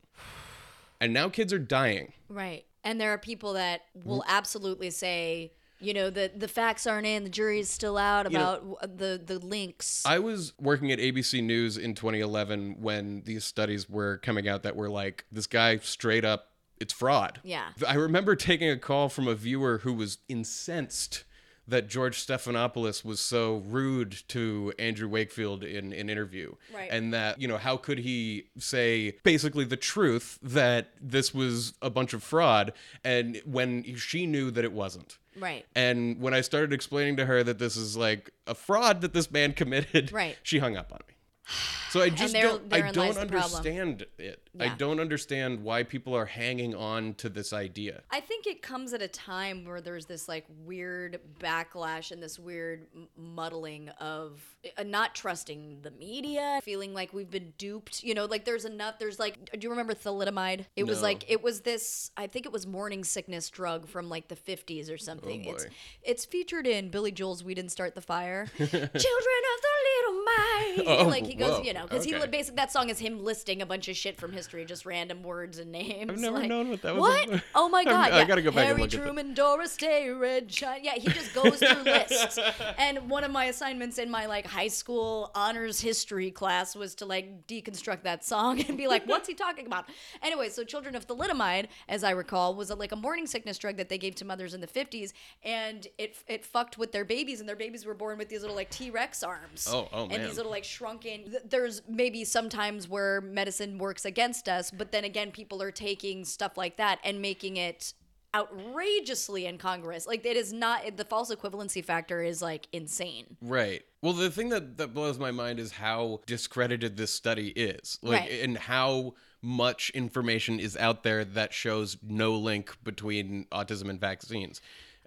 [1.00, 2.14] And now kids are dying.
[2.28, 2.66] Right.
[2.84, 4.30] And there are people that will Mm-hmm.
[4.32, 8.78] absolutely say, you know, the the facts aren't in, the jury's still out You know-
[8.82, 10.04] about the the links.
[10.06, 14.76] I was working at ABC News in 2011 when these studies were coming out that
[14.76, 17.40] were like, this guy straight up, it's fraud.
[17.44, 17.70] Yeah.
[17.88, 21.24] I remember taking a call from a viewer who was incensed
[21.68, 26.54] that George Stephanopoulos was so rude to Andrew Wakefield in an interview.
[26.74, 26.90] Right.
[26.92, 31.90] And that, you know, how could he say basically the truth that this was a
[31.90, 35.18] bunch of fraud and when she knew that it wasn't.
[35.40, 35.66] right.
[35.76, 39.32] And when I started explaining to her that this is like a fraud that this
[39.32, 40.38] man committed, Right.
[40.44, 41.16] she hung up on me.
[41.96, 44.50] So I just don't I don't understand it.
[44.60, 48.02] I don't understand why people are hanging on to this idea.
[48.12, 52.38] I think it comes at a time where there's this like weird backlash and this
[52.38, 54.42] weird muddling of
[54.78, 58.04] uh, not trusting the media, feeling like we've been duped.
[58.04, 59.00] You know, like there's enough.
[59.00, 60.66] There's like, do you remember thalidomide?
[60.76, 62.12] It was like it was this.
[62.18, 65.46] I think it was morning sickness drug from like the 50s or something.
[65.48, 65.66] Oh, it's
[66.04, 70.84] it's featured in Billy Joel's "We Didn't Start the Fire." Children of the Little Mind.
[70.88, 72.24] Oh, like he goes, whoa, you know, because he okay.
[72.24, 75.24] li- basically that song is him listing a bunch of shit from history, just random
[75.24, 76.12] words and names.
[76.12, 77.28] I've never like, known what that was What?
[77.28, 77.42] about.
[77.56, 78.12] Oh my god!
[78.12, 79.04] I gotta go back and Harry look at that.
[79.06, 80.80] Truman, Doris Day, Red China.
[80.84, 82.40] Yeah, he just goes through lists.
[82.78, 87.06] And one of my assignments in my like high school honors history class was to
[87.06, 89.86] like deconstruct that song and be like, what's he talking about?
[90.24, 93.78] Anyway, so Children of Thalidomide, as I recall, was a, like a morning sickness drug
[93.78, 97.40] that they gave to mothers in the 50s, and it it fucked with their babies,
[97.40, 99.68] and their babies were born with these little like T Rex arms.
[99.70, 100.24] Oh, oh, And man.
[100.28, 101.24] these little like shrunken.
[101.30, 101.44] th-
[101.76, 106.58] There's maybe sometimes where medicine works against us, but then again, people are taking stuff
[106.58, 107.94] like that and making it
[108.34, 110.06] outrageously incongruous.
[110.08, 113.38] Like it is not the false equivalency factor is like insane.
[113.42, 113.84] Right.
[114.02, 117.98] Well, the thing that, that blows my mind is how discredited this study is.
[118.02, 118.42] Like, Right.
[118.42, 124.60] and how much information is out there that shows no link between autism and vaccines.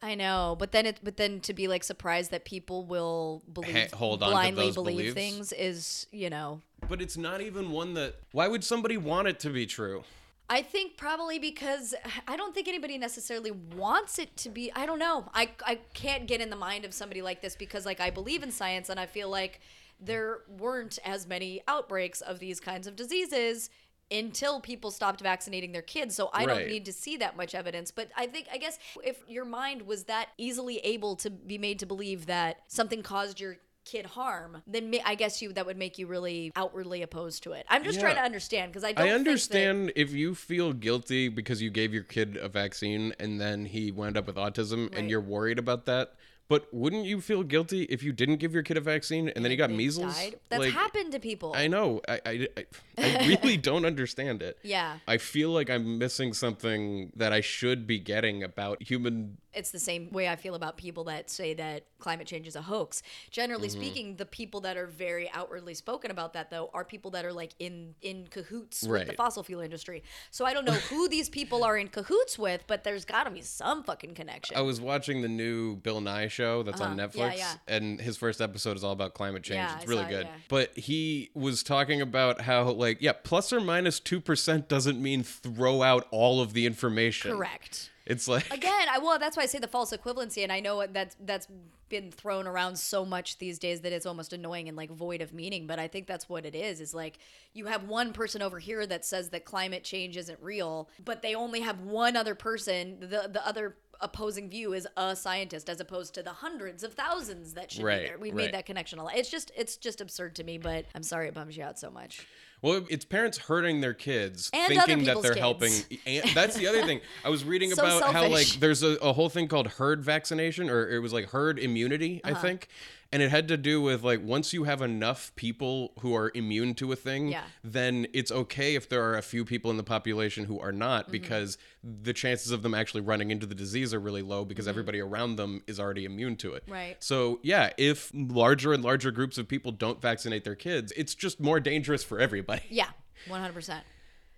[0.02, 3.90] I know, but then it but then to be like surprised that people will believe
[3.90, 5.14] Ha- hold on to blindly those believe beliefs.
[5.14, 8.14] things is, you know, But it's not even one that.
[8.32, 10.04] Why would somebody want it to be true?
[10.50, 11.94] I think probably because
[12.26, 14.72] I don't think anybody necessarily wants it to be.
[14.74, 15.28] I don't know.
[15.34, 18.42] I, I can't get in the mind of somebody like this because, like, I believe
[18.42, 19.60] in science and I feel like
[20.00, 23.68] there weren't as many outbreaks of these kinds of diseases
[24.10, 26.14] until people stopped vaccinating their kids.
[26.14, 26.58] So I Right.
[26.60, 27.90] don't need to see that much evidence.
[27.90, 31.78] But I think, I guess, if your mind was that easily able to be made
[31.80, 35.96] to believe that something caused your kid harm then i guess you that would make
[35.96, 39.08] you really outwardly opposed to it i'm just trying to understand because i don't I
[39.12, 43.40] think that- understand if you feel guilty because you gave your kid a vaccine and
[43.40, 44.98] then he wound up with autism Right.
[44.98, 46.12] and you're worried about that.
[46.48, 49.50] But wouldn't you feel guilty if you didn't give your kid a vaccine and then
[49.50, 50.14] he got measles?
[50.16, 50.38] died.
[50.48, 51.52] That's Like, happened to people.
[51.54, 52.00] I know.
[52.08, 52.64] I, I, I,
[52.96, 54.58] I really don't understand it.
[54.62, 54.98] Yeah.
[55.06, 59.36] I feel like I'm missing something that I should be getting about human.
[59.58, 62.62] It's the same way I feel about people that say that climate change is a
[62.62, 63.02] hoax.
[63.30, 63.80] Generally Mm-hmm.
[63.80, 67.32] speaking, the people that are very outwardly spoken about that though are people that are
[67.32, 70.02] like in in cahoots with the fossil fuel industry.
[70.30, 73.30] So I don't know who these people are in cahoots with, but there's got to
[73.30, 74.56] be some fucking connection.
[74.56, 77.08] I was watching the new Bill Nye show that's on Uh-huh.
[77.08, 79.56] Netflix, Yeah, and his first episode is all about climate change.
[79.56, 80.26] Yeah, it's I really saw good.
[80.26, 80.32] yeah.
[80.48, 86.06] But he was talking about how, like, yeah, plus or 2% doesn't mean throw out
[86.10, 87.32] all of the information.
[87.36, 87.90] Correct.
[88.08, 90.84] It's like, Again, I well, that's why I say the false equivalency, and I know
[90.86, 91.46] that's that's
[91.88, 95.32] been thrown around so much these days that it's almost annoying and like void of
[95.32, 95.66] meaning.
[95.66, 96.80] But I think that's what it is.
[96.80, 97.18] Is like
[97.52, 101.34] you have one person over here that says that climate change isn't real, but they
[101.34, 102.98] only have one other person.
[103.00, 107.54] The the other opposing view is a scientist, as opposed to the hundreds of thousands
[107.54, 108.18] that should Right, be there.
[108.18, 108.44] We've right.
[108.46, 109.16] made that connection a lot.
[109.16, 110.56] It's just it's just absurd to me.
[110.58, 112.26] But I'm sorry it bums you out so much.
[112.62, 115.38] Well, it's parents hurting their kids, And thinking that they're kids.
[115.40, 115.72] helping.
[116.06, 117.00] And that's the other thing.
[117.24, 120.68] I was reading So about how, like, there's a, a whole thing called herd vaccination,
[120.70, 122.36] or it was like herd immunity, Uh-huh.
[122.36, 122.68] I think.
[123.10, 126.74] And it had to do with like once you have enough people who are immune
[126.74, 127.44] to a thing, Yeah.
[127.64, 131.04] then it's okay if there are a few people in the population who are not
[131.04, 131.12] Mm-hmm.
[131.12, 135.00] because the chances of them actually running into the disease are really low because everybody
[135.00, 136.64] around them is already immune to it.
[136.64, 136.72] Mm-hmm.
[136.72, 136.96] Right.
[137.02, 141.40] So, yeah, if larger and larger groups of people don't vaccinate their kids, it's just
[141.40, 142.60] more dangerous for everybody.
[142.68, 142.90] Yeah,
[143.26, 143.54] 100.
[143.54, 143.84] percent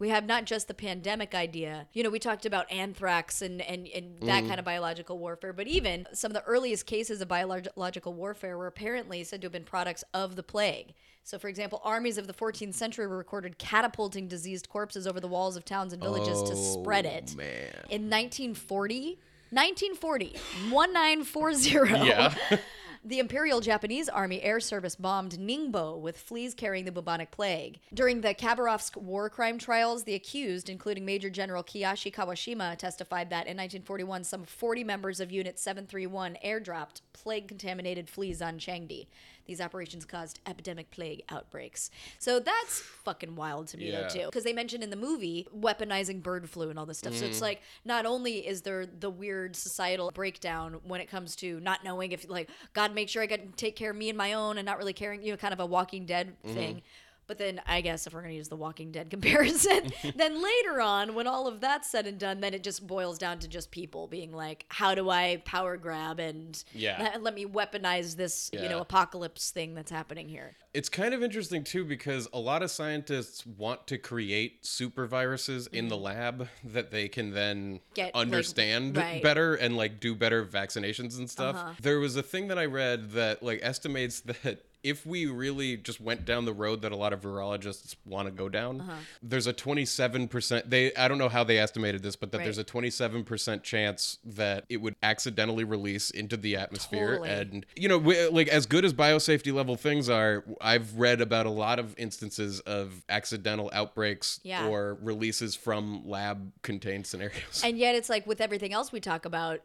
[0.01, 1.85] we have not just the pandemic idea.
[1.93, 4.47] You know, we talked about anthrax and, and, and that mm.
[4.47, 8.65] kind of biological warfare, but even some of the earliest cases of biological warfare were
[8.65, 10.95] apparently said to have been products of the plague.
[11.23, 15.27] So, for example, armies of the 14th century were recorded catapulting diseased corpses over the
[15.27, 17.33] walls of towns and villages to spread it.
[17.35, 17.69] Oh, man.
[17.91, 19.19] In 1940,
[19.51, 20.35] 1940,
[20.71, 22.07] 1940.
[22.07, 22.33] Yeah.
[23.03, 27.79] The Imperial Japanese Army Air Service bombed Ningbo with fleas carrying the bubonic plague.
[27.91, 33.47] During the Khabarovsk war crime trials, the accused, including Major General Kiyoshi Kawashima, testified that
[33.47, 39.07] in 1941, some 40 members of Unit 731 airdropped plague contaminated fleas on Changde.
[39.45, 41.89] These operations caused epidemic plague outbreaks.
[42.19, 44.01] So that's fucking wild to me, Yeah.
[44.01, 44.25] though, too.
[44.25, 47.15] Because they mentioned in the movie weaponizing bird flu and all this stuff.
[47.15, 47.43] So it's mm.
[47.43, 52.12] like, not only is there the weird societal breakdown when it comes to not knowing
[52.12, 54.65] if, like, God, make sure I get take care of me and my own and
[54.65, 56.54] not really caring, you know, kind of a Walking Dead mm-hmm.
[56.54, 56.82] thing.
[57.31, 60.81] But then I guess if we're going to use the Walking Dead comparison, then later
[60.81, 63.71] on, when all of that's said and done, then it just boils down to just
[63.71, 67.01] people being like, how do I power grab and Yeah.
[67.01, 70.57] let, let me weaponize this, you know, apocalypse thing that's happening here.
[70.73, 75.67] It's kind of interesting too because a lot of scientists want to create super viruses
[75.67, 77.77] in the lab that they can then Mm-hmm.
[77.93, 79.05] Get, like, understand right.
[79.05, 79.19] Uh-huh.
[79.23, 81.77] better and like do better vaccinations and stuff.
[81.81, 86.01] There was a thing that I read that like estimates that if we really just
[86.01, 88.93] went down the road that a lot of virologists want to go down, Uh-huh.
[89.21, 92.43] there's a 27% they I don't know how they estimated this, but that Right.
[92.45, 97.29] there's a 27% chance that it would accidentally release into the atmosphere Totally.
[97.29, 101.45] and you know we, like as good as biosafety level things are i've read about
[101.45, 104.67] a lot of instances of accidental outbreaks Yeah.
[104.67, 109.25] or releases from lab contained scenarios And yet, it's like with everything else we talk
[109.25, 109.61] about.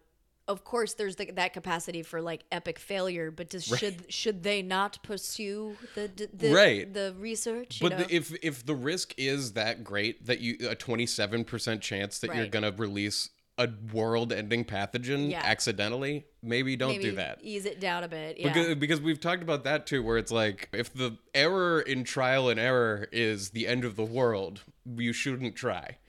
[0.48, 4.62] Of course, there's the, that capacity for like epic failure, but does, should should they
[4.62, 6.92] not pursue the the, the, Right.
[6.92, 7.80] the research?
[7.80, 8.04] you but know?
[8.04, 12.46] the, if if the risk is that great that you a 27% chance that you're
[12.46, 15.40] going to release a world-ending pathogen Yeah.
[15.42, 18.38] accidentally maybe don't maybe do that Ease it down a bit.
[18.38, 18.48] Yeah.
[18.52, 22.48] Because, because we've talked about that too, where it's like if the error in trial
[22.48, 24.62] and error is the end of the world,
[24.96, 25.96] you shouldn't try.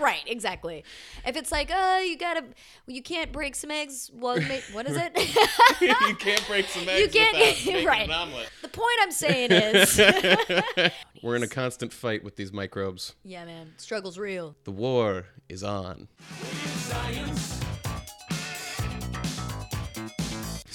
[0.00, 0.22] right.
[0.26, 0.84] Exactly.
[1.24, 2.44] If it's like, uh, you gotta,
[2.86, 4.10] you can't break some eggs.
[4.12, 5.12] Well, ma- what is it?
[5.80, 8.08] you can't break some eggs You can't- without making right.
[8.10, 8.30] an
[8.62, 9.98] the point I'm saying is,
[11.22, 13.14] We're in a constant fight with these microbes.
[13.24, 14.56] yeah, man, struggle's real.
[14.64, 16.08] The war is on.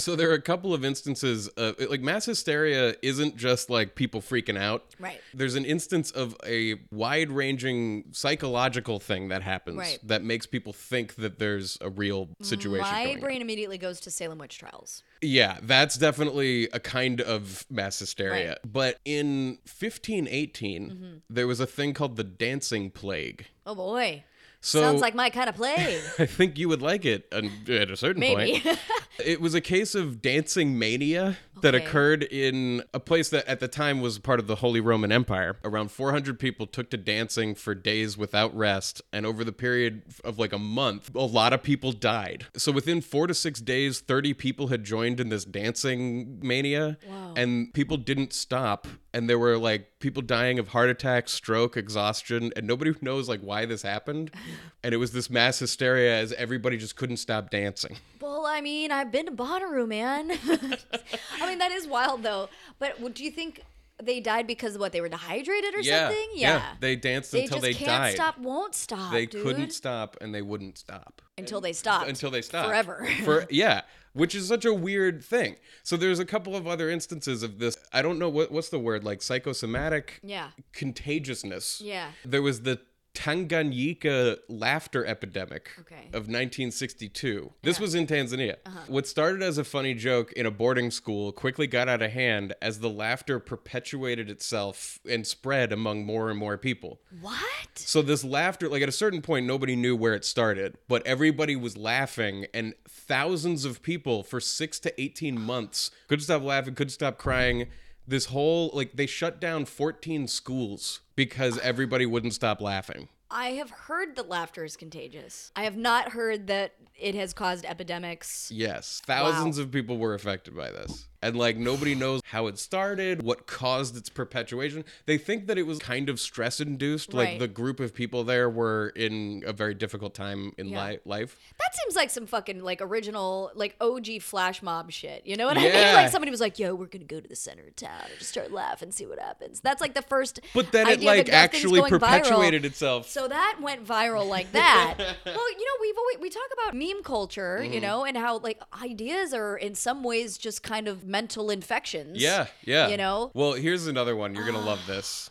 [0.04, 4.20] So there are a couple of instances, uh, like mass hysteria isn't just like people
[4.22, 4.84] freaking out.
[5.00, 5.22] Right.
[5.34, 10.00] There's an instance of a wide-ranging psychological thing that happens Right.
[10.04, 12.86] that makes people think that there's a real situation.
[12.92, 15.04] My brain immediately goes to Salem witch trials.
[15.22, 18.50] Yeah, that's definitely a kind of mass hysteria.
[18.50, 18.58] Right.
[18.66, 21.14] But in 1518, Mm-hmm.
[21.30, 23.46] there was a thing called the dancing plague.
[23.66, 24.24] Oh boy.
[24.66, 26.02] So Sounds like my kind of play.
[26.20, 28.62] I think you would like it at a certain Maybe.
[28.62, 28.80] point.
[29.24, 31.84] It was a case of dancing mania that Okay.
[31.86, 35.58] occurred in a place that at the time was part of the Holy Roman Empire.
[35.64, 40.38] Around 400 people took to dancing for days without rest, and over the period of
[40.40, 42.46] like a month, a lot of people died.
[42.56, 46.98] So within four to six days, 30 people had joined in this dancing mania,
[47.36, 48.88] and people didn't stop.
[49.16, 53.42] And there were like people dying of heart attack, stroke, exhaustion, and nobody knows like
[53.42, 54.32] why this happened.
[54.86, 57.96] And it was this mass hysteria as everybody just couldn't stop dancing.
[58.20, 60.30] well, I mean, I've been to Bonnaroo, man.
[61.42, 62.50] I mean, that is wild though.
[62.80, 63.62] But would- do you think
[64.02, 66.28] they died because of what they were dehydrated or something?
[66.34, 66.74] Yeah.
[66.80, 68.16] They danced They until just they can't died.
[68.16, 69.12] stop, won't stop.
[69.12, 69.44] they dude.
[69.44, 71.22] couldn't stop and they wouldn't stop.
[71.38, 72.10] until they stopped.
[72.10, 72.68] Until they stopped.
[72.68, 73.08] forever.
[73.24, 73.82] For yeah,
[74.14, 75.56] which is such a weird thing.
[75.84, 77.78] So there's a couple of other instances of this.
[77.94, 80.50] I don't know what what's the word like psychosomatic yeah.
[80.74, 81.82] contagiousness.
[81.84, 82.12] Yeah.
[82.26, 82.80] There was the
[83.14, 86.08] Tanganyika laughter epidemic Okay.
[86.08, 87.54] of 1962.
[87.62, 88.56] This was in Tanzania.
[88.66, 88.80] Uh-huh.
[88.88, 92.54] What started as a funny joke in a boarding school quickly got out of hand
[92.62, 97.02] as the laughter perpetuated itself and spread among more and more people.
[97.22, 97.40] What?
[97.76, 101.56] So this laughter, like at a certain point, nobody knew where it started, but everybody
[101.56, 106.92] was laughing, and thousands of people for six to eighteen months couldn't stop laughing, couldn't
[106.92, 107.68] stop crying.
[108.08, 113.08] This whole like they shut down fourteen schools because everybody wouldn't stop laughing.
[113.34, 115.52] I have heard that laughter is contagious.
[115.56, 118.52] I have not heard that it has caused epidemics.
[118.54, 121.08] Yes, thousands of people were affected by this.
[121.24, 124.84] And like nobody knows how it started, what caused its perpetuation.
[125.06, 127.14] They think that it was kind of stress induced.
[127.14, 130.86] Like the group of people there were in a very difficult time in Yeah.
[130.86, 131.38] li- life.
[131.60, 135.26] That seems like some fucking like original like OG flash mob shit.
[135.26, 135.72] You know what I mean?
[135.94, 138.30] Like somebody was like, "Yo, we're gonna go to the center of town and just
[138.32, 140.42] start laughing, see what happens." That's like the first.
[140.54, 142.00] But then it like the death things actually going viral.
[142.02, 143.08] perpetuated itself.
[143.08, 144.96] So that went viral like that.
[145.26, 147.74] well, you know, we've always we talk about meme culture, Mm-hmm.
[147.74, 152.22] you know, and how like ideas are in some ways just kind of mental infections.
[152.22, 152.88] Yeah, yeah.
[152.88, 153.32] You know?
[153.34, 154.36] Well, here's another one.
[154.36, 155.30] You're gonna love this.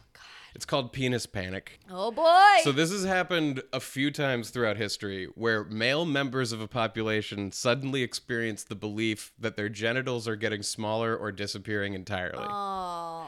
[0.55, 1.81] It's called penis panic.
[1.91, 2.61] Oh boy.
[2.63, 7.53] So this has happened a few times throughout history where male members of a population
[7.53, 12.45] suddenly experience the belief that their genitals are getting smaller or disappearing entirely.
[12.47, 13.27] oh.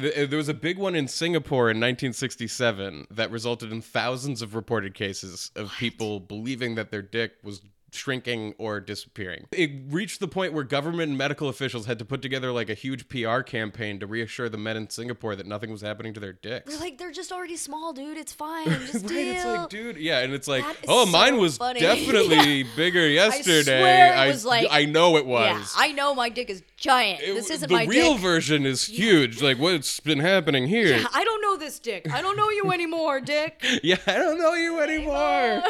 [0.00, 4.42] Th- uh, There was a big one in Singapore in 1967 that resulted in thousands
[4.42, 7.60] of reported cases of people believing that their dick was
[7.92, 9.46] shrinking or disappearing.
[9.52, 12.74] It reached the point where government and medical officials had to put together like a
[12.74, 16.32] huge PR campaign to reassure the men in Singapore that nothing was happening to their
[16.32, 16.70] dicks.
[16.70, 18.16] They're like, they're just already small, dude.
[18.18, 18.66] It's fine.
[18.88, 19.34] Just Right, deal.
[19.34, 21.80] it's like, dude, yeah, and it's like, oh, mine was funny.
[22.08, 23.62] definitely bigger yesterday.
[23.80, 25.46] swear it was like- I know it was.
[25.46, 27.22] Yeah, I know my dick is giant.
[27.22, 28.22] It- this isn't the my real dick.
[28.22, 29.40] version is huge.
[29.42, 30.96] Like what's been happening here?
[30.98, 32.12] Yeah, I don't know this dick.
[32.12, 33.64] I don't know you anymore, dick.
[33.82, 35.62] Yeah, I don't know you anymore.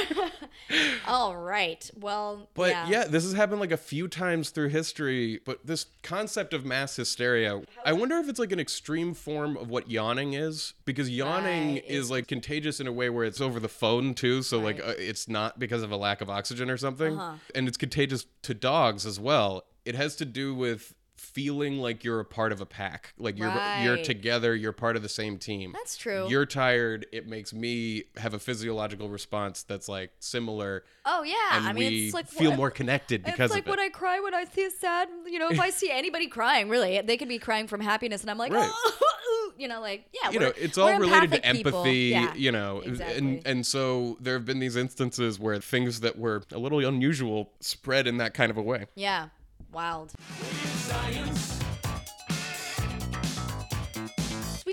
[1.07, 1.89] All right.
[1.99, 2.08] Well,
[2.55, 2.89] But yeah.
[2.89, 3.05] yeah.
[3.05, 5.41] this has happened like a few times through history.
[5.45, 9.71] But this concept of mass hysteria, I wonder if it's like an extreme form of
[9.71, 11.85] what yawning is, because yawning Right.
[11.87, 14.43] is like contagious in a way where it's over the phone too.
[14.43, 17.37] So like uh, it's not because of a lack of oxygen or something, Uh-huh.
[17.55, 19.65] and it's contagious to dogs as well.
[19.85, 23.53] It has to do with feeling like you're a part of a pack like you're
[23.83, 26.27] you're together you're part of the same team That's true.
[26.29, 31.35] you're tired it makes me have a physiological response that's like similar Oh yeah.
[31.53, 33.71] and I mean, we it's like feel what- more connected because it's like of it.
[33.71, 36.69] when I cry when I see a sad, you know, if I see anybody crying,
[36.69, 38.69] really, they could be crying from happiness, and I'm like, Right.
[38.71, 42.81] oh, you know, like yeah, you know, it's all related to empathy, Yeah, you know,
[42.85, 43.17] exactly.
[43.17, 47.53] and and so there have been these instances where things that were a little unusual
[47.61, 48.85] spread in that kind of a way.
[48.95, 49.29] yeah,
[49.73, 50.13] wild.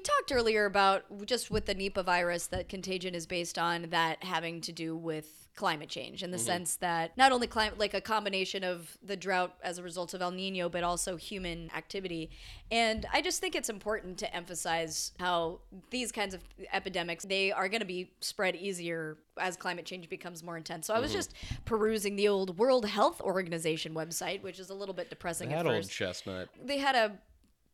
[0.06, 4.62] Talked earlier about just with the Nipah virus that contagion is based on that having
[4.62, 6.46] to do with climate change in the Mm-hmm.
[6.46, 10.22] sense that not only climate like a combination of the drought as a result of
[10.22, 12.30] El Nino but also human activity.
[12.72, 16.42] And I just think it's important to emphasize how these kinds of
[16.74, 20.88] epidemics they are going to be spread easier as climate change becomes more intense.
[20.88, 21.20] So I was Mm-hmm.
[21.20, 25.64] just perusing the old World Health Organization website, which is a little bit depressing at
[25.64, 26.50] That old first chestnut.
[26.66, 27.18] they had a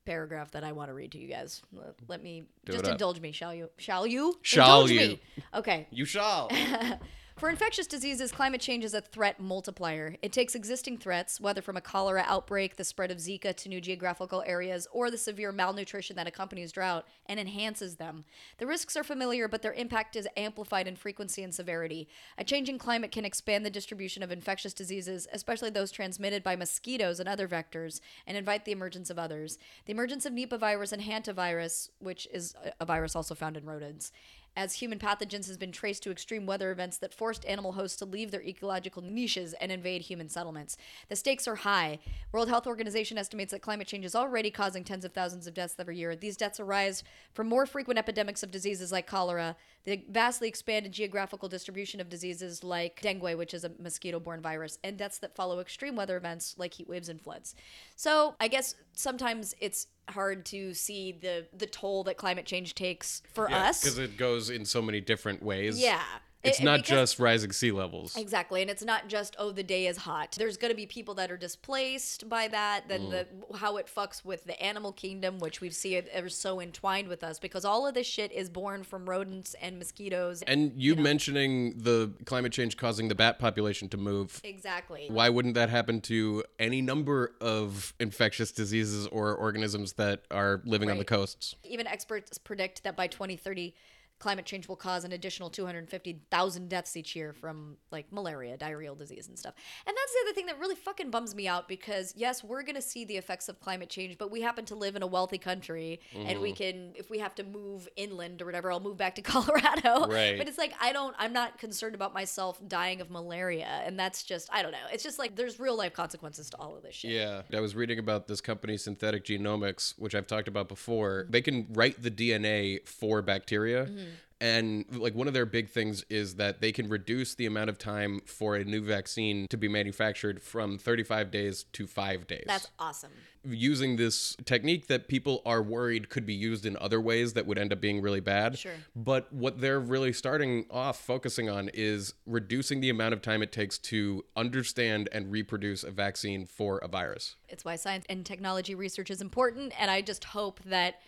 [0.06, 1.62] paragraph that I want to read to you guys.
[1.74, 3.70] Let, let me Do just indulge me, shall you?
[3.78, 4.38] Shall you?
[4.42, 5.00] Shall indulge you.
[5.00, 5.22] Me.
[5.54, 5.88] Okay.
[5.92, 6.50] You shall.
[7.42, 10.15] For infectious diseases, climate change is a threat multiplier.
[10.21, 13.81] It takes existing threats, whether from a cholera outbreak, the spread of Zika to new
[13.81, 18.25] geographical areas, or the severe malnutrition that accompanies drought, and enhances them.
[18.60, 22.08] The risks are familiar, but their impact is amplified in frequency and severity.
[22.37, 27.19] A changing climate can expand the distribution of infectious diseases, especially those transmitted by mosquitoes
[27.19, 29.58] and other vectors, and invite the emergence of others.
[29.87, 34.12] The emergence of Nipah virus and hantavirus, which is a- virus also found in rodents,
[34.56, 38.06] as human pathogens has been traced to extreme weather events that forced animal hosts to
[38.06, 40.77] leave their ecological niches and invade human settlements.
[41.10, 41.99] The stakes are high.
[42.31, 45.75] World Health Organization estimates that climate change is already causing tens of thousands of deaths
[45.79, 46.15] every year.
[46.15, 51.49] These deaths arise from more frequent epidemics of diseases like cholera, the vastly expanded geographical
[51.49, 55.95] distribution of diseases like dengue, which is a mosquito-borne virus, and deaths that follow extreme
[55.95, 57.56] weather events like heat waves and floods.
[57.95, 63.22] So, I guess sometimes it's hard to see the the toll that climate change takes
[63.34, 63.82] for us.
[63.82, 65.80] because it goes in so many different ways.
[65.82, 66.02] Yeah.
[66.44, 68.15] It's It- not because- just rising sea levels.
[68.17, 70.35] Exactly, and it's not just oh the day is hot.
[70.37, 72.87] There's going to be people that are displaced by that.
[72.87, 73.58] Then the mm.
[73.58, 77.23] how it fucks with the animal kingdom, which we see it are so entwined with
[77.23, 80.42] us because all of this shit is born from rodents and mosquitoes.
[80.44, 84.42] And you mentioning the climate change causing the bat population to move.
[84.44, 85.08] exactly.
[85.10, 90.89] Why wouldn't that happen to any number of infectious diseases or organisms that are living
[90.89, 91.08] on the Right.
[91.08, 91.56] coasts?
[91.63, 93.73] Even experts predict that by 2030,
[94.22, 99.28] climate change will cause an additional 250,000 deaths each year from like malaria, diarrheal disease,
[99.28, 99.56] and stuff.
[99.86, 102.76] And that's the other thing that really fucking bums me out because, yes, we're going
[102.76, 105.40] to see the effects of climate change, but we happen to live in a wealthy
[105.40, 106.58] country and we mm-hmm.
[106.58, 110.08] can, if we have to move inland or whatever, I'll move back to Colorado.
[110.08, 110.38] Right.
[110.38, 113.82] But it's like, I don't, I'm not concerned about myself dying of malaria.
[113.84, 114.78] And that's just, I don't know.
[114.94, 117.12] It's just like there's real life consequences to all of this shit.
[117.12, 117.42] Yeah.
[117.52, 121.24] I was reading about this company, Synthetic Genomics, which I've talked about before.
[121.24, 121.32] Mm-hmm.
[121.32, 123.86] They can write the DNA for bacteria.
[123.86, 124.11] Mm-hmm.
[124.42, 127.77] And like one of their big things is that they can reduce the amount of
[127.77, 132.46] time for a new vaccine to be manufactured from 35 days to five days.
[132.48, 133.12] That's awesome.
[133.44, 137.58] using this technique that people are worried could be used in other ways that would
[137.58, 138.58] end up being really bad.
[138.58, 138.73] Sure.
[138.96, 143.52] But what they're really starting off focusing on is reducing the amount of time it
[143.52, 147.35] takes to understand and reproduce a vaccine for a virus.
[147.50, 149.73] It's why science and technology research is important.
[149.79, 151.02] And I just hope that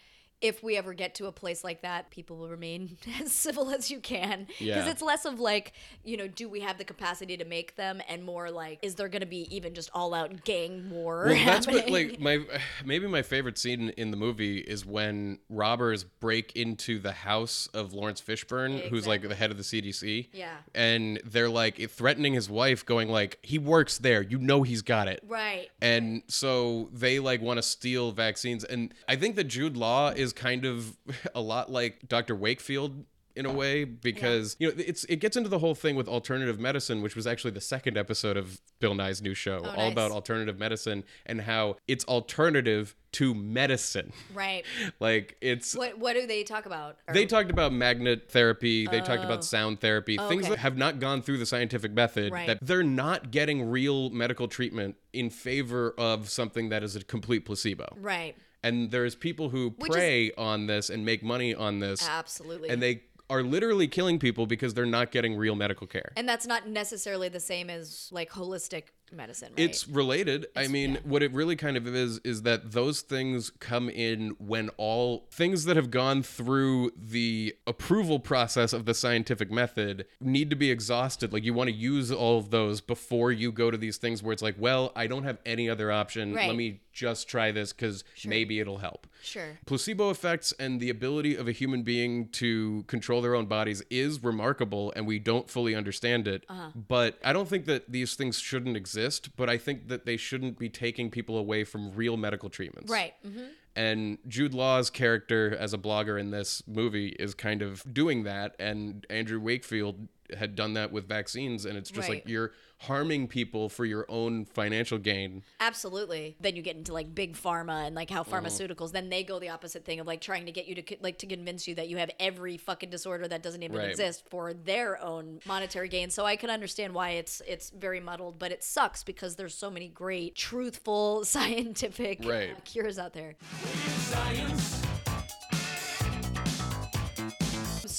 [0.43, 3.89] if we ever get to a place like that, people will remain as civil as
[3.89, 4.45] you can.
[4.45, 4.89] Because Yeah.
[4.89, 5.71] it's less of like,
[6.03, 8.01] you know, do we have the capacity to make them?
[8.09, 11.25] And more like, is there going to be even just all out gang war?
[11.27, 12.39] Well, that's what like my
[12.85, 17.93] maybe my favorite scene in the movie is when robbers break into the house of
[17.93, 20.27] Laurence Fishburne, who's like the head of the CDC.
[20.33, 20.57] Yeah.
[20.75, 24.21] And they're like threatening his wife, going like, "He works there.
[24.21, 25.69] You know he's got it." Right.
[25.81, 28.65] And so they like want to steal vaccines.
[28.65, 30.97] And I think that Jude Law is kind of
[31.35, 32.35] a lot like Dr.
[32.35, 33.05] Wakefield
[33.35, 36.59] in a way because you know it's it gets into the whole thing with alternative
[36.59, 39.75] medicine which was actually the second episode of Bill Nye's new show oh, all Oh,
[39.85, 39.91] nice.
[39.91, 44.65] about alternative medicine and how it's alternative to medicine Right.
[44.99, 46.97] like it's What What do they talk about?
[47.07, 48.85] Or- they talked about magnet therapy.
[48.85, 49.41] They talked about oh.
[49.41, 50.45] sound therapy, oh, things Oh.
[50.47, 50.55] okay.
[50.55, 52.31] that have not gone through the scientific method.
[52.31, 52.45] Right.
[52.45, 57.45] That they're not getting real medical treatment in favor of something that is a complete
[57.45, 57.95] placebo.
[57.99, 58.35] right.
[58.63, 62.69] And there's people who Which is- prey on this and make money on this, Absolutely.
[62.69, 66.11] and they are literally killing people because they're not getting real medical care.
[66.17, 68.83] and that's not necessarily the same as like holistic
[69.13, 69.59] medicine, right?
[69.63, 70.47] It's related.
[70.55, 70.99] I mean, yeah.
[71.03, 75.65] what it really kind of is is that those things come in when all things
[75.65, 81.31] that have gone through the approval process of the scientific method need to be exhausted.
[81.31, 84.33] Like you want to use all of those before you go to these things where
[84.33, 86.33] it's like, well, I don't have any other option.
[86.33, 86.47] Right.
[86.47, 89.07] Let me just try this cuz maybe it'll help.
[89.21, 89.57] Sure.
[89.65, 94.21] Placebo effects and the ability of a human being to control their own bodies is
[94.23, 96.45] remarkable, and we don't fully understand it.
[96.49, 96.69] Uh-huh.
[96.75, 100.59] But I don't think that these things shouldn't exist, but I think that they shouldn't
[100.59, 102.91] be taking people away from real medical treatments.
[102.91, 103.13] right.
[103.23, 108.23] hmm And Jude Law's character as a blogger in this movie is kind of doing
[108.23, 112.51] that, and Andrew Wakefield had done that with vaccines, and it's just like you're
[112.83, 115.43] harming people for your own financial gain.
[115.59, 116.35] Absolutely.
[116.41, 118.45] Then you get into like big pharma and like how Mm-hmm.
[118.45, 118.91] pharmaceuticals.
[118.91, 121.25] Then they go the opposite thing of like trying to get you to like to
[121.27, 123.89] convince you that you have every fucking disorder that doesn't even Right.
[123.89, 126.09] exist for their own monetary gain.
[126.09, 129.69] So I can understand why it's it's very muddled, but it sucks because there's so
[129.69, 132.51] many great, truthful, scientific Right.
[132.51, 133.35] uh, cures out there.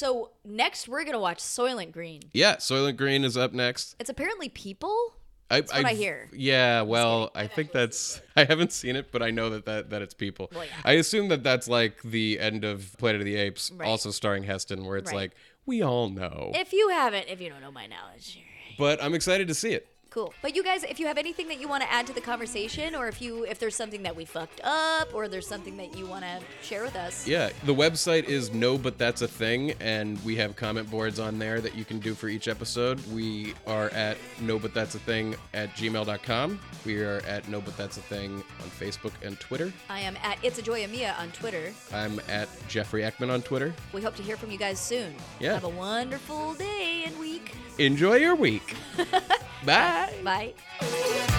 [0.04, 2.20] So next we're gonna watch Soylent Green.
[2.34, 3.96] Yeah, Soylent Green is up next.
[3.98, 5.14] It's apparently people.
[5.50, 6.28] I, That's what I hear.
[6.34, 8.20] Yeah, well, I think that's.
[8.36, 10.50] I haven't seen it, but I know that that, that it's people.
[10.54, 10.72] Well, yeah.
[10.84, 13.88] I assume that that's like the end of Planet of the Apes, Right.
[13.88, 15.16] also starring Heston, where it's Right.
[15.16, 16.52] like we all know.
[16.54, 18.42] If you haven't, if you don't know my knowledge,
[18.76, 19.88] But I'm excited to see it.
[20.14, 20.32] Cool.
[20.42, 22.94] But you guys, if you have anything that you want to add to the conversation,
[22.94, 26.06] or if you if there's something that we fucked up, or there's something that you
[26.06, 30.24] want to share with us, Yeah, the website is no, but that's a thing, and
[30.24, 33.04] we have comment boards on there that you can do for each episode.
[33.12, 36.60] We are at no, but that's a thing at gmail.com.
[36.86, 39.72] We are at no, but that's a thing on Facebook and Twitter.
[39.90, 41.72] I am at It's a Joy Mia on Twitter.
[41.92, 43.74] I'm at Jeffrey Ekman on Twitter.
[43.92, 45.14] We hope to hear from you guys soon.
[45.40, 45.54] Yeah.
[45.54, 47.52] Have a wonderful day and week.
[47.78, 48.74] Enjoy your week.
[49.66, 50.12] Bye.
[50.22, 51.30] Bye.